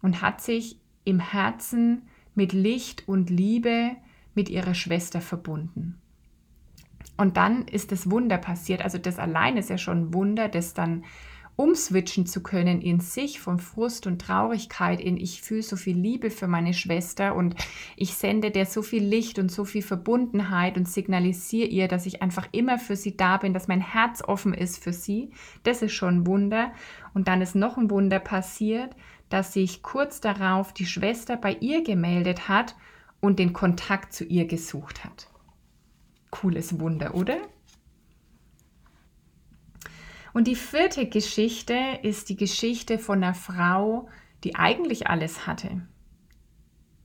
und 0.00 0.22
hat 0.22 0.40
sich 0.40 0.79
im 1.04 1.20
Herzen 1.20 2.02
mit 2.34 2.52
Licht 2.52 3.08
und 3.08 3.30
Liebe 3.30 3.96
mit 4.34 4.48
ihrer 4.48 4.74
Schwester 4.74 5.20
verbunden. 5.20 6.00
Und 7.16 7.36
dann 7.36 7.68
ist 7.68 7.92
das 7.92 8.10
Wunder 8.10 8.38
passiert. 8.38 8.82
Also 8.82 8.96
das 8.96 9.18
allein 9.18 9.56
ist 9.56 9.68
ja 9.68 9.76
schon 9.76 10.04
ein 10.04 10.14
Wunder, 10.14 10.48
das 10.48 10.72
dann 10.72 11.04
umswitchen 11.60 12.24
zu 12.24 12.42
können 12.42 12.80
in 12.80 13.00
sich 13.00 13.38
von 13.38 13.58
Frust 13.58 14.06
und 14.06 14.22
Traurigkeit 14.22 14.98
in 14.98 15.18
ich 15.18 15.42
fühle 15.42 15.62
so 15.62 15.76
viel 15.76 15.98
Liebe 15.98 16.30
für 16.30 16.46
meine 16.46 16.72
Schwester 16.72 17.36
und 17.36 17.54
ich 17.96 18.14
sende 18.14 18.50
der 18.50 18.64
so 18.64 18.80
viel 18.80 19.04
Licht 19.04 19.38
und 19.38 19.52
so 19.52 19.66
viel 19.66 19.82
Verbundenheit 19.82 20.78
und 20.78 20.88
signalisiere 20.88 21.68
ihr, 21.68 21.86
dass 21.86 22.06
ich 22.06 22.22
einfach 22.22 22.48
immer 22.52 22.78
für 22.78 22.96
sie 22.96 23.14
da 23.14 23.36
bin, 23.36 23.52
dass 23.52 23.68
mein 23.68 23.82
Herz 23.82 24.22
offen 24.26 24.54
ist 24.54 24.82
für 24.82 24.94
sie. 24.94 25.32
Das 25.62 25.82
ist 25.82 25.92
schon 25.92 26.20
ein 26.20 26.26
Wunder. 26.26 26.72
Und 27.12 27.28
dann 27.28 27.42
ist 27.42 27.54
noch 27.54 27.76
ein 27.76 27.90
Wunder 27.90 28.20
passiert, 28.20 28.96
dass 29.30 29.54
sich 29.54 29.82
kurz 29.82 30.20
darauf 30.20 30.74
die 30.74 30.84
Schwester 30.84 31.36
bei 31.36 31.54
ihr 31.54 31.82
gemeldet 31.82 32.48
hat 32.48 32.76
und 33.20 33.38
den 33.38 33.54
Kontakt 33.54 34.12
zu 34.12 34.24
ihr 34.24 34.46
gesucht 34.46 35.04
hat. 35.04 35.28
Cooles 36.30 36.78
Wunder, 36.78 37.14
oder? 37.14 37.38
Und 40.32 40.46
die 40.46 40.56
vierte 40.56 41.06
Geschichte 41.08 41.74
ist 42.02 42.28
die 42.28 42.36
Geschichte 42.36 42.98
von 42.98 43.22
einer 43.22 43.34
Frau, 43.34 44.08
die 44.44 44.54
eigentlich 44.54 45.08
alles 45.08 45.46
hatte. 45.46 45.82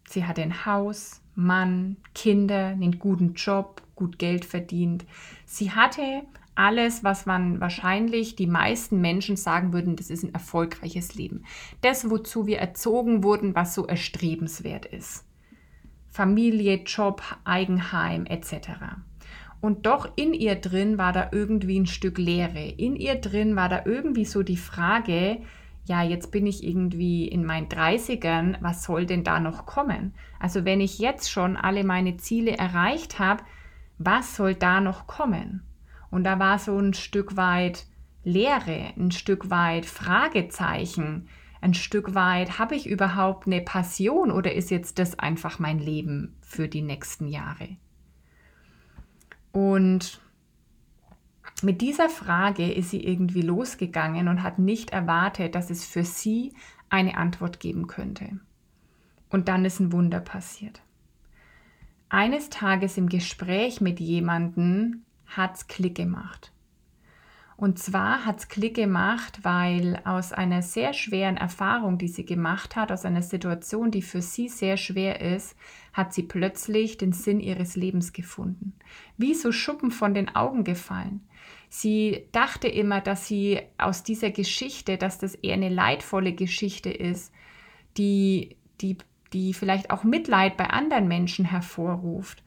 Sie 0.08 0.26
hatte 0.26 0.42
ein 0.42 0.66
Haus, 0.66 1.22
Mann, 1.34 1.98
Kinder, 2.14 2.68
einen 2.68 3.00
guten 3.00 3.34
Job, 3.34 3.82
gut 3.96 4.20
Geld 4.20 4.46
verdient. 4.46 5.06
Sie 5.46 5.72
hatte 5.72 6.24
alles, 6.56 7.04
was 7.04 7.26
man 7.26 7.60
wahrscheinlich 7.60 8.36
die 8.36 8.48
meisten 8.48 9.02
Menschen 9.02 9.36
sagen 9.36 9.74
würden, 9.74 9.96
das 9.96 10.10
ist 10.10 10.24
ein 10.24 10.34
erfolgreiches 10.34 11.16
Leben. 11.16 11.44
Das, 11.82 12.10
wozu 12.10 12.48
wir 12.48 12.60
erzogen 12.60 13.24
wurden, 13.24 13.56
was 13.56 13.76
so 13.76 13.86
erstrebenswert 13.86 14.86
ist. 14.86 15.26
Familie, 16.10 16.84
Job, 16.84 17.22
Eigenheim 17.44 18.26
etc. 18.26 18.70
Und 19.60 19.86
doch 19.86 20.10
in 20.16 20.34
ihr 20.34 20.56
drin 20.56 20.98
war 20.98 21.12
da 21.12 21.30
irgendwie 21.32 21.80
ein 21.80 21.88
Stück 21.88 22.18
Leere. 22.18 22.64
In 22.64 22.96
ihr 22.96 23.16
drin 23.16 23.56
war 23.56 23.68
da 23.68 23.84
irgendwie 23.86 24.26
so 24.26 24.44
die 24.44 24.58
Frage, 24.58 25.42
ja, 25.86 26.04
jetzt 26.04 26.32
bin 26.32 26.48
ich 26.48 26.64
irgendwie 26.64 27.28
in 27.28 27.46
meinen 27.46 27.68
30ern, 27.68 28.58
was 28.62 28.84
soll 28.84 29.06
denn 29.06 29.24
da 29.24 29.40
noch 29.40 29.66
kommen? 29.66 30.14
Also 30.40 30.66
wenn 30.66 30.82
ich 30.82 31.00
jetzt 31.00 31.30
schon 31.30 31.58
alle 31.58 31.84
meine 31.84 32.18
Ziele 32.18 32.58
erreicht 32.58 33.20
habe, 33.20 33.44
was 33.98 34.36
soll 34.36 34.56
da 34.56 34.82
noch 34.82 35.08
kommen? 35.08 35.64
Und 36.12 36.24
da 36.24 36.40
war 36.40 36.60
so 36.60 36.78
ein 36.78 36.94
Stück 36.94 37.38
weit 37.38 37.86
Leere, 38.24 38.94
ein 38.98 39.12
Stück 39.12 39.50
weit 39.50 39.86
Fragezeichen, 39.86 41.28
ein 41.62 41.74
Stück 41.74 42.14
weit, 42.16 42.60
habe 42.60 42.76
ich 42.76 42.88
überhaupt 42.88 43.48
eine 43.48 43.62
Passion 43.62 44.32
oder 44.32 44.54
ist 44.54 44.72
jetzt 44.72 45.00
das 45.00 45.18
einfach 45.18 45.60
mein 45.60 45.80
Leben 45.80 46.36
für 46.42 46.68
die 46.68 46.82
nächsten 46.82 47.28
Jahre? 47.28 47.78
Und 49.52 50.22
mit 51.62 51.82
dieser 51.82 52.10
Frage 52.10 52.72
ist 52.72 52.90
sie 52.90 53.04
irgendwie 53.04 53.42
losgegangen 53.42 54.28
und 54.28 54.44
hat 54.44 54.60
nicht 54.60 54.92
erwartet, 54.92 55.56
dass 55.56 55.70
es 55.70 55.86
für 55.86 56.04
sie 56.04 56.54
eine 56.90 57.18
Antwort 57.18 57.60
geben 57.60 57.88
könnte. 57.88 58.40
Und 59.30 59.48
dann 59.48 59.66
ist 59.66 59.80
ein 59.80 59.92
Wunder 59.92 60.20
passiert. 60.20 60.82
Eines 62.10 62.50
Tages 62.50 62.98
im 62.98 63.08
Gespräch 63.10 63.82
mit 63.82 64.00
jemandem 64.00 65.05
hat 65.28 65.56
es 65.56 65.68
Klick 65.68 65.96
gemacht. 65.96 66.52
Und 67.58 67.80
zwar 67.80 68.26
hat 68.26 68.40
es 68.40 68.48
Klick 68.50 68.76
gemacht, 68.76 69.40
weil 69.44 70.02
aus 70.04 70.34
einer 70.34 70.62
sehr 70.62 70.92
schweren 70.92 71.38
Erfahrung, 71.38 71.98
die 71.98 72.10
sie 72.10 72.26
gemacht 72.26 72.76
hat, 72.76 72.92
aus 72.92 73.06
einer 73.06 73.22
Situation, 73.22 73.92
die 73.92 74.02
für 74.02 74.22
sie 74.22 74.50
sehr 74.50 74.76
schwer 74.76 75.22
ist, 75.22 75.56
hat 75.94 76.14
sie 76.14 76.24
plötzlich 76.24 76.98
den 76.98 77.14
Sinn 77.14 77.40
ihres 77.40 77.78
Lebens 77.78 78.12
gefunden. 78.12 78.74
Wie 79.18 79.34
so 79.34 79.54
Schuppen 79.54 79.92
von 79.92 80.14
den 80.14 80.36
Augen 80.36 80.66
gefallen. 80.66 81.22
Sie 81.70 82.28
dachte 82.34 82.68
immer, 82.68 83.00
dass 83.00 83.28
sie 83.28 83.62
aus 83.78 84.04
dieser 84.04 84.32
Geschichte, 84.32 84.98
dass 84.98 85.18
das 85.18 85.36
eher 85.36 85.54
eine 85.54 85.70
leidvolle 85.70 86.34
Geschichte 86.34 86.90
ist, 86.90 87.34
die, 87.98 88.58
die, 88.82 88.98
die 89.32 89.54
vielleicht 89.54 89.92
auch 89.92 90.04
Mitleid 90.04 90.58
bei 90.58 90.70
anderen 90.70 91.08
Menschen 91.08 91.46
hervorruft. 91.46 92.44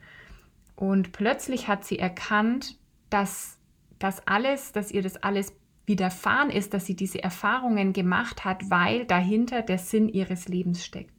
Und 0.79 1.11
plötzlich 1.11 1.67
hat 1.67 1.85
sie 1.85 1.99
erkannt, 1.99 2.77
dass 3.11 3.59
das 3.99 4.25
alles, 4.29 4.71
dass 4.71 4.93
ihr 4.93 5.03
das 5.03 5.17
alles 5.17 5.53
widerfahren 5.87 6.51
ist, 6.51 6.73
dass 6.73 6.87
sie 6.87 6.95
diese 6.95 7.21
Erfahrungen 7.21 7.93
gemacht 7.93 8.45
hat, 8.45 8.71
weil 8.71 9.05
dahinter 9.05 9.63
der 9.63 9.79
Sinn 9.79 10.09
ihres 10.09 10.47
Lebens 10.47 10.85
steckt. 10.85 11.13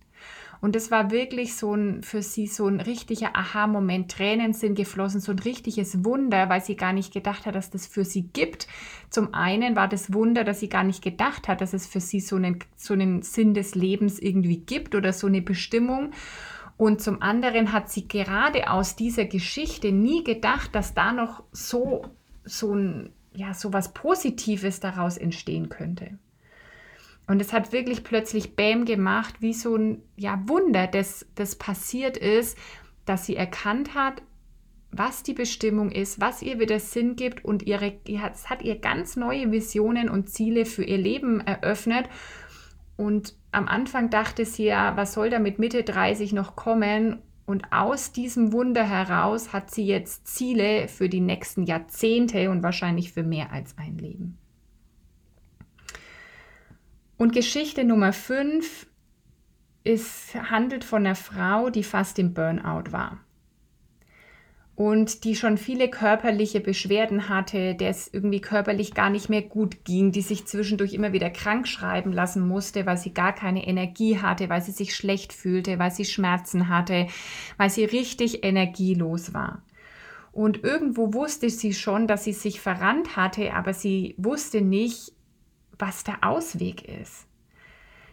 Und 0.61 0.77
es 0.77 0.91
war 0.91 1.11
wirklich 1.11 1.55
so 1.55 1.73
ein, 1.73 2.03
für 2.03 2.21
sie 2.21 2.47
so 2.47 2.67
ein 2.67 2.79
richtiger 2.79 3.35
Aha-Moment. 3.35 4.09
Tränen 4.11 4.53
sind 4.53 4.75
geflossen, 4.75 5.19
so 5.19 5.33
ein 5.33 5.39
richtiges 5.39 6.05
Wunder, 6.05 6.47
weil 6.47 6.61
sie 6.61 6.77
gar 6.77 6.93
nicht 6.93 7.11
gedacht 7.11 7.45
hat, 7.45 7.55
dass 7.55 7.69
das 7.69 7.85
für 7.85 8.05
sie 8.05 8.23
gibt. 8.23 8.65
Zum 9.09 9.33
einen 9.33 9.75
war 9.75 9.89
das 9.89 10.13
Wunder, 10.13 10.45
dass 10.45 10.61
sie 10.61 10.69
gar 10.69 10.85
nicht 10.85 11.03
gedacht 11.03 11.49
hat, 11.49 11.59
dass 11.59 11.73
es 11.73 11.85
für 11.85 11.99
sie 11.99 12.21
so 12.21 12.37
einen, 12.37 12.59
so 12.77 12.93
einen 12.93 13.23
Sinn 13.23 13.53
des 13.53 13.75
Lebens 13.75 14.19
irgendwie 14.19 14.57
gibt 14.57 14.95
oder 14.95 15.11
so 15.11 15.27
eine 15.27 15.41
Bestimmung. 15.41 16.11
Und 16.79 17.01
zum 17.01 17.21
anderen 17.21 17.73
hat 17.73 17.91
sie 17.91 18.07
gerade 18.07 18.71
aus 18.71 18.95
dieser 18.95 19.25
Geschichte 19.25 19.91
nie 19.91 20.23
gedacht, 20.23 20.73
dass 20.73 20.93
da 20.93 21.11
noch 21.11 21.43
so, 21.51 22.05
so 22.45 22.73
ein, 22.73 23.09
ja, 23.33 23.53
so 23.53 23.73
was 23.73 23.93
Positives 23.93 24.79
daraus 24.79 25.17
entstehen 25.17 25.67
könnte. 25.67 26.17
Und 27.27 27.41
es 27.41 27.51
hat 27.51 27.73
wirklich 27.73 28.05
plötzlich 28.05 28.55
Bäm 28.55 28.85
gemacht, 28.85 29.41
wie 29.41 29.53
so 29.53 29.75
ein 29.75 30.01
ja, 30.15 30.41
Wunder, 30.47 30.87
das, 30.87 31.25
das 31.35 31.57
passiert 31.57 32.15
ist, 32.15 32.57
dass 33.03 33.25
sie 33.25 33.35
erkannt 33.35 33.93
hat, 33.93 34.21
was 34.89 35.21
die 35.21 35.33
Bestimmung 35.33 35.91
ist, 35.91 36.21
was 36.21 36.41
ihr 36.41 36.61
wieder 36.61 36.79
Sinn 36.79 37.17
gibt 37.17 37.43
und 37.43 37.63
ihre, 37.63 37.99
es 38.05 38.49
hat 38.49 38.61
ihr 38.61 38.79
ganz 38.79 39.17
neue 39.17 39.51
Visionen 39.51 40.07
und 40.07 40.29
Ziele 40.29 40.63
für 40.63 40.85
ihr 40.85 40.97
Leben 40.97 41.41
eröffnet. 41.41 42.05
Und 42.99 43.33
am 43.53 43.69
Anfang 43.69 44.09
dachte 44.09 44.43
sie 44.43 44.65
ja, 44.65 44.97
was 44.97 45.13
soll 45.13 45.29
da 45.29 45.39
mit 45.39 45.57
Mitte 45.57 45.83
30 45.83 46.33
noch 46.33 46.57
kommen? 46.57 47.21
Und 47.45 47.71
aus 47.71 48.11
diesem 48.11 48.51
Wunder 48.51 48.83
heraus 48.83 49.53
hat 49.53 49.71
sie 49.71 49.85
jetzt 49.85 50.27
Ziele 50.27 50.89
für 50.89 51.07
die 51.07 51.21
nächsten 51.21 51.63
Jahrzehnte 51.63 52.51
und 52.51 52.61
wahrscheinlich 52.61 53.13
für 53.13 53.23
mehr 53.23 53.53
als 53.53 53.77
ein 53.77 53.97
Leben. 53.97 54.37
Und 57.15 57.31
Geschichte 57.31 57.85
Nummer 57.85 58.11
5 58.11 58.85
handelt 60.51 60.83
von 60.83 61.05
einer 61.05 61.15
Frau, 61.15 61.69
die 61.69 61.85
fast 61.85 62.19
im 62.19 62.33
Burnout 62.33 62.91
war 62.91 63.21
und 64.79 65.25
die 65.25 65.35
schon 65.35 65.57
viele 65.57 65.89
körperliche 65.89 66.61
Beschwerden 66.61 67.27
hatte, 67.27 67.75
der 67.75 67.89
es 67.89 68.07
irgendwie 68.13 68.39
körperlich 68.39 68.93
gar 68.93 69.09
nicht 69.09 69.27
mehr 69.27 69.41
gut 69.41 69.83
ging, 69.83 70.13
die 70.13 70.21
sich 70.21 70.45
zwischendurch 70.45 70.93
immer 70.93 71.11
wieder 71.11 71.29
krank 71.29 71.67
schreiben 71.67 72.13
lassen 72.13 72.47
musste, 72.47 72.85
weil 72.85 72.95
sie 72.95 73.13
gar 73.13 73.35
keine 73.35 73.67
Energie 73.67 74.19
hatte, 74.19 74.47
weil 74.47 74.61
sie 74.61 74.71
sich 74.71 74.95
schlecht 74.95 75.33
fühlte, 75.33 75.79
weil 75.79 75.91
sie 75.91 76.05
Schmerzen 76.05 76.69
hatte, 76.69 77.07
weil 77.57 77.69
sie 77.69 77.83
richtig 77.83 78.45
energielos 78.45 79.33
war. 79.33 79.63
Und 80.31 80.63
irgendwo 80.63 81.13
wusste 81.13 81.49
sie 81.49 81.73
schon, 81.73 82.07
dass 82.07 82.23
sie 82.23 82.31
sich 82.31 82.61
verrannt 82.61 83.17
hatte, 83.17 83.53
aber 83.53 83.73
sie 83.73 84.15
wusste 84.17 84.61
nicht, 84.61 85.11
was 85.77 86.05
der 86.05 86.23
Ausweg 86.23 86.87
ist. 86.87 87.28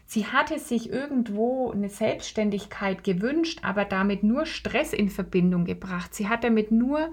Sie 0.09 0.25
hatte 0.25 0.57
sich 0.57 0.89
irgendwo 0.89 1.69
eine 1.69 1.89
Selbstständigkeit 1.89 3.03
gewünscht, 3.03 3.59
aber 3.61 3.83
damit 3.83 4.23
nur 4.23 4.45
Stress 4.45 4.93
in 4.93 5.09
Verbindung 5.09 5.65
gebracht. 5.65 6.15
Sie 6.15 6.29
hat 6.29 6.45
damit 6.45 6.71
nur 6.71 7.11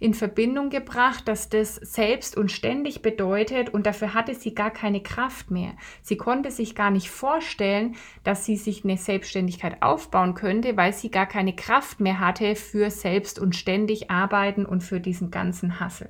in 0.00 0.12
Verbindung 0.12 0.68
gebracht, 0.68 1.28
dass 1.28 1.50
das 1.50 1.76
selbst 1.76 2.36
und 2.36 2.50
ständig 2.50 3.00
bedeutet 3.00 3.68
und 3.72 3.86
dafür 3.86 4.12
hatte 4.12 4.34
sie 4.34 4.56
gar 4.56 4.72
keine 4.72 5.00
Kraft 5.04 5.52
mehr. 5.52 5.74
Sie 6.02 6.16
konnte 6.16 6.50
sich 6.50 6.74
gar 6.74 6.90
nicht 6.90 7.10
vorstellen, 7.10 7.94
dass 8.24 8.44
sie 8.44 8.56
sich 8.56 8.82
eine 8.82 8.96
Selbstständigkeit 8.96 9.80
aufbauen 9.80 10.34
könnte, 10.34 10.76
weil 10.76 10.92
sie 10.92 11.12
gar 11.12 11.26
keine 11.26 11.54
Kraft 11.54 12.00
mehr 12.00 12.18
hatte 12.18 12.56
für 12.56 12.90
selbst 12.90 13.38
und 13.38 13.54
ständig 13.54 14.10
arbeiten 14.10 14.66
und 14.66 14.82
für 14.82 14.98
diesen 14.98 15.30
ganzen 15.30 15.78
Hassel. 15.78 16.08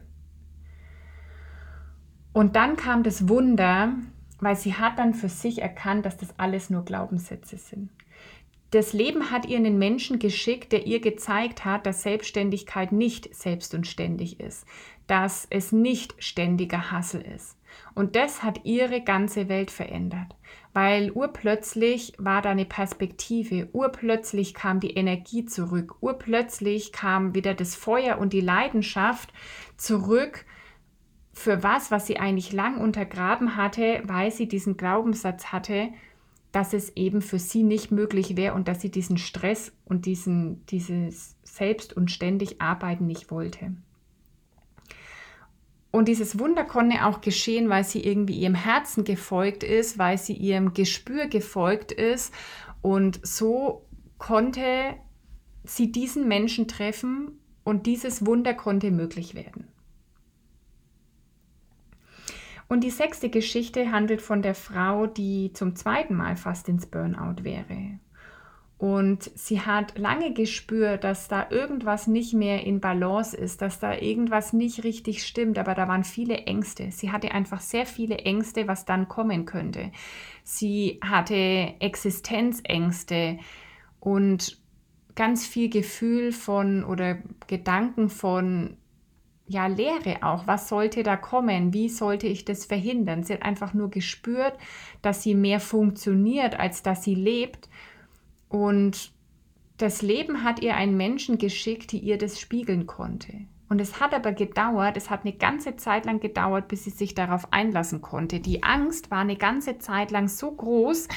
Und 2.33 2.57
dann 2.57 2.77
kam 2.77 3.03
das 3.03 3.29
Wunder, 3.29 3.93
weil 4.43 4.57
sie 4.57 4.75
hat 4.75 4.99
dann 4.99 5.15
für 5.15 5.29
sich 5.29 5.63
erkannt, 5.63 6.05
dass 6.05 6.17
das 6.17 6.39
alles 6.39 6.69
nur 6.69 6.85
Glaubenssätze 6.85 7.57
sind. 7.57 7.91
das 8.73 8.95
Leben 8.95 9.31
hat 9.31 9.45
ihr 9.47 9.59
einen 9.59 9.79
Menschen 9.79 10.19
geschickt, 10.19 10.73
der 10.73 10.87
ihr 10.87 11.01
gezeigt 11.01 11.67
hat, 11.67 11.85
dass 11.85 12.03
Selbstständigkeit 12.03 12.91
nicht 12.91 13.35
selbst 13.35 13.75
und 13.75 13.87
ständig 13.87 14.41
ist, 14.41 14.67
dass 15.07 15.47
es 15.51 15.73
nicht 15.73 16.15
ständiger 16.19 16.91
Hassel 16.91 17.21
ist. 17.21 17.59
Und 17.95 18.17
das 18.17 18.43
hat 18.43 18.65
ihre 18.65 19.03
ganze 19.03 19.51
Welt 19.51 19.71
verändert, 19.71 20.35
weil 20.73 21.11
urplötzlich 21.11 22.15
war 22.17 22.41
da 22.41 22.51
eine 22.51 22.65
Perspektive, 22.65 23.69
urplötzlich 23.73 24.55
kam 24.55 24.81
die 24.81 24.95
Energie 24.95 25.45
zurück, 25.45 25.97
urplötzlich 26.01 26.93
kam 26.93 27.35
wieder 27.35 27.53
das 27.53 27.75
Feuer 27.75 28.19
und 28.19 28.33
die 28.33 28.41
Leidenschaft 28.41 29.35
zurück 29.77 30.47
für 31.43 31.63
was, 31.63 31.91
was 31.91 32.07
sie 32.07 32.19
eigentlich 32.19 32.53
lang 32.53 32.79
untergraben 32.79 33.57
hatte, 33.57 34.03
weil 34.05 34.31
sie 34.31 34.47
diesen 34.47 34.77
Glaubenssatz 34.77 35.47
hatte, 35.47 35.89
dass 36.53 36.73
es 36.73 36.97
eben 36.97 37.21
für 37.21 37.39
sie 37.39 37.63
nicht 37.63 37.91
möglich 37.91 38.37
wäre 38.37 38.55
und 38.55 38.69
dass 38.69 38.81
sie 38.81 38.91
diesen 38.91 39.19
Stress 39.19 39.73
und 39.85 40.07
diesen, 40.07 40.65
dieses 40.67 41.37
Selbst- 41.43 41.97
und 41.97 42.11
ständig 42.11 42.61
Arbeiten 42.61 43.07
nicht 43.07 43.31
wollte. 43.31 43.73
Und 45.91 46.09
dieses 46.09 46.39
Wunder 46.39 46.65
konnte 46.65 47.05
auch 47.05 47.21
geschehen, 47.21 47.69
weil 47.69 47.85
sie 47.85 48.03
irgendwie 48.03 48.39
ihrem 48.39 48.55
Herzen 48.55 49.05
gefolgt 49.05 49.63
ist, 49.63 49.99
weil 49.99 50.19
sie 50.19 50.35
ihrem 50.35 50.73
Gespür 50.73 51.27
gefolgt 51.27 51.93
ist. 51.93 52.33
Und 52.81 53.21
so 53.27 53.85
konnte 54.17 54.95
sie 55.65 55.93
diesen 55.93 56.29
Menschen 56.29 56.69
treffen 56.69 57.33
und 57.65 57.87
dieses 57.87 58.25
Wunder 58.25 58.55
konnte 58.55 58.91
möglich 58.91 59.35
werden. 59.35 59.72
Und 62.73 62.85
die 62.85 62.91
sechste 62.91 63.29
Geschichte 63.29 63.93
handelt 63.93 64.23
von 64.23 64.41
der 64.41 64.55
Frau, 64.55 65.07
die 65.07 65.53
zum 65.53 65.77
zweiten 65.77 66.15
Mal 66.15 66.37
fast 66.37 66.71
ins 66.71 66.87
Burnout 66.87 67.45
wäre. 67.45 67.99
Und 68.79 69.31
sie 69.35 69.61
hat 69.61 69.99
lange 69.99 70.33
gespürt, 70.33 71.05
dass 71.05 71.29
da 71.29 71.51
irgendwas 71.51 72.07
nicht 72.07 72.33
mehr 72.33 72.65
in 72.65 72.81
Balance 72.81 73.37
ist, 73.37 73.61
dass 73.61 73.79
da 73.79 73.95
irgendwas 73.95 74.55
nicht 74.55 74.85
richtig 74.85 75.23
stimmt, 75.27 75.59
aber 75.59 75.75
da 75.75 75.87
waren 75.87 76.03
viele 76.03 76.47
Ängste. 76.47 76.91
Sie 76.93 77.13
hatte 77.13 77.33
einfach 77.33 77.61
sehr 77.61 77.85
viele 77.85 78.21
Ängste, 78.21 78.67
was 78.67 78.87
dann 78.87 79.07
kommen 79.07 79.45
könnte. 79.45 79.93
Sie 80.43 80.99
hatte 81.05 81.75
Existenzängste 81.79 83.39
und 84.01 84.57
ganz 85.15 85.47
viel 85.47 85.69
Gefühl 85.69 86.33
von 86.33 86.85
oder 86.85 87.19
Gedanken 87.49 88.09
von 88.09 88.79
ja, 89.47 89.67
Lehre 89.67 90.23
auch. 90.23 90.47
Was 90.47 90.69
sollte 90.69 91.03
da 91.03 91.17
kommen? 91.17 91.75
Wie 91.75 91.89
sollte 91.89 92.27
ich 92.27 92.45
das 92.45 92.65
verhindern? 92.65 93.23
Sie 93.23 93.35
hat 93.35 93.43
einfach 93.43 93.75
nur 93.75 93.91
gespürt, 93.91 94.55
dass 95.03 95.23
sie 95.23 95.35
mehr 95.35 95.61
funktioniert, 95.61 96.59
als 96.59 96.83
dass 96.83 97.05
sie 97.05 97.15
lebt. 97.15 97.69
Und 98.49 99.13
das 99.79 100.03
Leben 100.03 100.45
hat 100.45 100.63
ihr 100.63 100.77
einen 100.77 100.97
Menschen 100.97 101.39
geschickt, 101.39 101.93
die 101.93 101.99
ihr 101.99 102.19
das 102.19 102.41
spiegeln 102.41 102.87
konnte. 102.87 103.33
Und 103.69 103.81
es 103.81 104.01
hat 104.01 104.13
aber 104.13 104.33
gedauert, 104.33 104.99
es 104.99 105.09
hat 105.09 105.23
eine 105.25 105.33
ganze 105.33 105.77
Zeit 105.77 106.05
lang 106.05 106.21
gedauert, 106.21 106.69
bis 106.69 106.85
sie 106.85 106.91
sich 106.91 107.15
darauf 107.15 107.53
einlassen 107.55 108.03
konnte. 108.03 108.39
Die 108.39 108.63
Angst 108.63 109.11
war 109.11 109.21
eine 109.21 109.37
ganze 109.37 109.79
Zeit 109.79 110.11
lang 110.11 110.29
so 110.29 110.53
groß, 110.53 111.09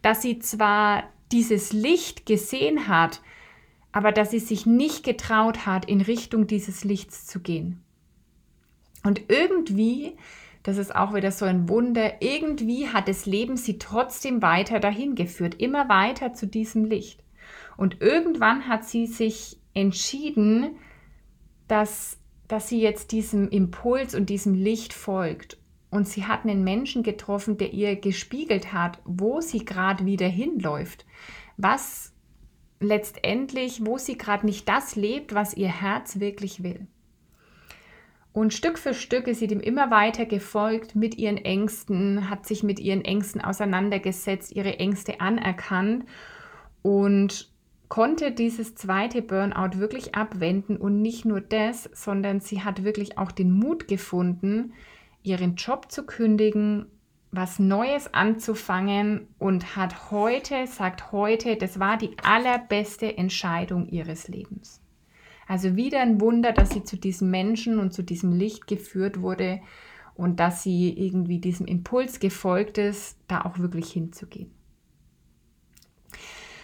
dass 0.00 0.22
sie 0.22 0.38
zwar 0.38 1.02
dieses 1.32 1.72
Licht 1.72 2.24
gesehen 2.24 2.86
hat, 2.86 3.20
aber 3.94 4.10
dass 4.10 4.32
sie 4.32 4.40
sich 4.40 4.66
nicht 4.66 5.04
getraut 5.04 5.66
hat, 5.66 5.84
in 5.84 6.00
Richtung 6.00 6.48
dieses 6.48 6.82
Lichts 6.82 7.26
zu 7.26 7.38
gehen. 7.38 7.80
Und 9.04 9.22
irgendwie, 9.28 10.16
das 10.64 10.78
ist 10.78 10.94
auch 10.94 11.14
wieder 11.14 11.30
so 11.30 11.44
ein 11.44 11.68
Wunder, 11.68 12.20
irgendwie 12.20 12.88
hat 12.88 13.06
das 13.06 13.24
Leben 13.24 13.56
sie 13.56 13.78
trotzdem 13.78 14.42
weiter 14.42 14.80
dahin 14.80 15.14
geführt, 15.14 15.60
immer 15.60 15.88
weiter 15.88 16.34
zu 16.34 16.48
diesem 16.48 16.84
Licht. 16.84 17.22
Und 17.76 18.00
irgendwann 18.00 18.66
hat 18.66 18.84
sie 18.84 19.06
sich 19.06 19.58
entschieden, 19.74 20.74
dass, 21.68 22.18
dass 22.48 22.68
sie 22.68 22.80
jetzt 22.80 23.12
diesem 23.12 23.48
Impuls 23.48 24.16
und 24.16 24.28
diesem 24.28 24.54
Licht 24.54 24.92
folgt. 24.92 25.56
Und 25.90 26.08
sie 26.08 26.24
hat 26.24 26.42
einen 26.42 26.64
Menschen 26.64 27.04
getroffen, 27.04 27.58
der 27.58 27.72
ihr 27.72 27.94
gespiegelt 27.94 28.72
hat, 28.72 28.98
wo 29.04 29.40
sie 29.40 29.64
gerade 29.64 30.04
wieder 30.04 30.26
hinläuft. 30.26 31.06
Was 31.56 32.13
letztendlich, 32.84 33.84
wo 33.84 33.98
sie 33.98 34.16
gerade 34.16 34.46
nicht 34.46 34.68
das 34.68 34.96
lebt, 34.96 35.34
was 35.34 35.54
ihr 35.54 35.68
Herz 35.68 36.20
wirklich 36.20 36.62
will. 36.62 36.86
Und 38.32 38.52
Stück 38.52 38.78
für 38.78 38.94
Stück 38.94 39.28
ist 39.28 39.38
sie 39.38 39.46
dem 39.46 39.60
immer 39.60 39.92
weiter 39.92 40.26
gefolgt 40.26 40.96
mit 40.96 41.16
ihren 41.16 41.38
Ängsten, 41.38 42.28
hat 42.28 42.46
sich 42.46 42.64
mit 42.64 42.80
ihren 42.80 43.04
Ängsten 43.04 43.40
auseinandergesetzt, 43.40 44.50
ihre 44.50 44.80
Ängste 44.80 45.20
anerkannt 45.20 46.04
und 46.82 47.48
konnte 47.88 48.32
dieses 48.32 48.74
zweite 48.74 49.22
Burnout 49.22 49.78
wirklich 49.78 50.16
abwenden. 50.16 50.76
Und 50.76 51.00
nicht 51.00 51.24
nur 51.24 51.40
das, 51.40 51.88
sondern 51.92 52.40
sie 52.40 52.62
hat 52.62 52.82
wirklich 52.82 53.18
auch 53.18 53.30
den 53.30 53.52
Mut 53.52 53.86
gefunden, 53.86 54.72
ihren 55.22 55.54
Job 55.54 55.92
zu 55.92 56.04
kündigen 56.04 56.86
was 57.36 57.58
Neues 57.58 58.12
anzufangen 58.14 59.28
und 59.38 59.76
hat 59.76 60.10
heute, 60.10 60.66
sagt 60.66 61.12
heute, 61.12 61.56
das 61.56 61.80
war 61.80 61.96
die 61.96 62.16
allerbeste 62.22 63.16
Entscheidung 63.16 63.88
ihres 63.88 64.28
Lebens. 64.28 64.80
Also 65.46 65.76
wieder 65.76 66.00
ein 66.00 66.20
Wunder, 66.20 66.52
dass 66.52 66.70
sie 66.70 66.84
zu 66.84 66.96
diesem 66.96 67.30
Menschen 67.30 67.78
und 67.78 67.92
zu 67.92 68.02
diesem 68.02 68.32
Licht 68.32 68.66
geführt 68.66 69.20
wurde 69.20 69.60
und 70.14 70.40
dass 70.40 70.62
sie 70.62 70.90
irgendwie 70.90 71.38
diesem 71.38 71.66
Impuls 71.66 72.20
gefolgt 72.20 72.78
ist, 72.78 73.18
da 73.28 73.42
auch 73.42 73.58
wirklich 73.58 73.90
hinzugehen. 73.92 74.50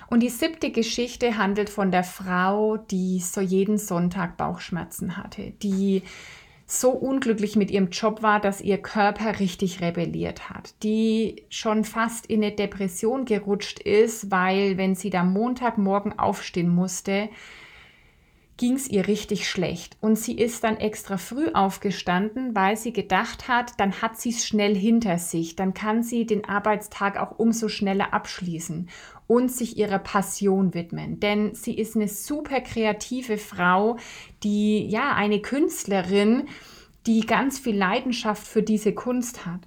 Und 0.09 0.25
die 0.25 0.29
siebte 0.29 0.73
Geschichte 0.73 1.39
handelt 1.39 1.71
von 1.71 1.93
der 1.93 2.03
Frau, 2.03 2.77
die 2.77 3.21
so 3.21 3.41
jeden 3.41 3.79
Sonntag 3.79 4.37
Bauchschmerzen 4.37 5.17
hatte, 5.17 5.53
die 5.63 6.03
so 6.71 6.91
unglücklich 6.91 7.57
mit 7.57 7.71
ihrem 7.71 7.91
Job 7.91 8.23
war, 8.23 8.41
dass 8.41 8.61
ihr 8.61 8.79
Körper 8.79 9.41
richtig 9.41 9.81
rebelliert 9.81 10.51
hat, 10.51 10.75
die 10.83 11.45
schon 11.51 11.85
fast 11.85 12.27
in 12.27 12.45
eine 12.45 12.53
Depression 12.53 13.25
gerutscht 13.25 13.81
ist, 13.81 14.31
weil 14.31 14.79
wenn 14.79 14.95
sie 14.95 15.11
da 15.11 15.25
Montagmorgen 15.25 16.19
aufstehen 16.19 16.69
musste, 16.69 17.29
ging 18.61 18.75
es 18.75 18.89
ihr 18.89 19.09
richtig 19.09 19.49
schlecht. 19.49 19.97
Und 20.03 20.17
sie 20.19 20.37
ist 20.37 20.65
dann 20.65 20.77
extra 20.77 21.17
früh 21.17 21.49
aufgestanden, 21.55 22.55
weil 22.55 22.77
sie 22.77 22.93
gedacht 22.93 23.49
hat, 23.49 23.73
dann 23.81 24.03
hat 24.03 24.21
sie 24.21 24.29
es 24.29 24.47
schnell 24.47 24.77
hinter 24.77 25.17
sich, 25.17 25.57
dann 25.57 25.73
kann 25.73 26.03
sie 26.03 26.27
den 26.27 26.45
Arbeitstag 26.45 27.17
auch 27.17 27.39
umso 27.39 27.69
schneller 27.69 28.13
abschließen 28.13 28.91
und 29.27 29.51
sich 29.51 29.79
ihrer 29.79 29.99
Passion 29.99 30.75
widmen. 30.75 31.21
Denn 31.21 31.55
sie 31.55 31.73
ist 31.73 31.97
eine 31.97 32.07
super 32.07 32.61
kreative 32.61 33.39
Frau, 33.39 33.97
die 34.43 34.87
ja 34.89 35.15
eine 35.15 35.41
Künstlerin, 35.41 36.47
die 37.07 37.21
ganz 37.23 37.59
viel 37.59 37.79
Leidenschaft 37.79 38.47
für 38.47 38.63
diese 38.63 38.93
Kunst 38.93 39.47
hat. 39.47 39.61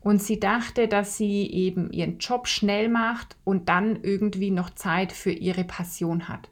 Und 0.00 0.22
sie 0.22 0.40
dachte, 0.40 0.88
dass 0.88 1.18
sie 1.18 1.46
eben 1.50 1.92
ihren 1.92 2.16
Job 2.16 2.48
schnell 2.48 2.88
macht 2.88 3.36
und 3.44 3.68
dann 3.68 4.02
irgendwie 4.02 4.50
noch 4.50 4.70
Zeit 4.70 5.12
für 5.12 5.30
ihre 5.30 5.64
Passion 5.64 6.26
hat. 6.26 6.48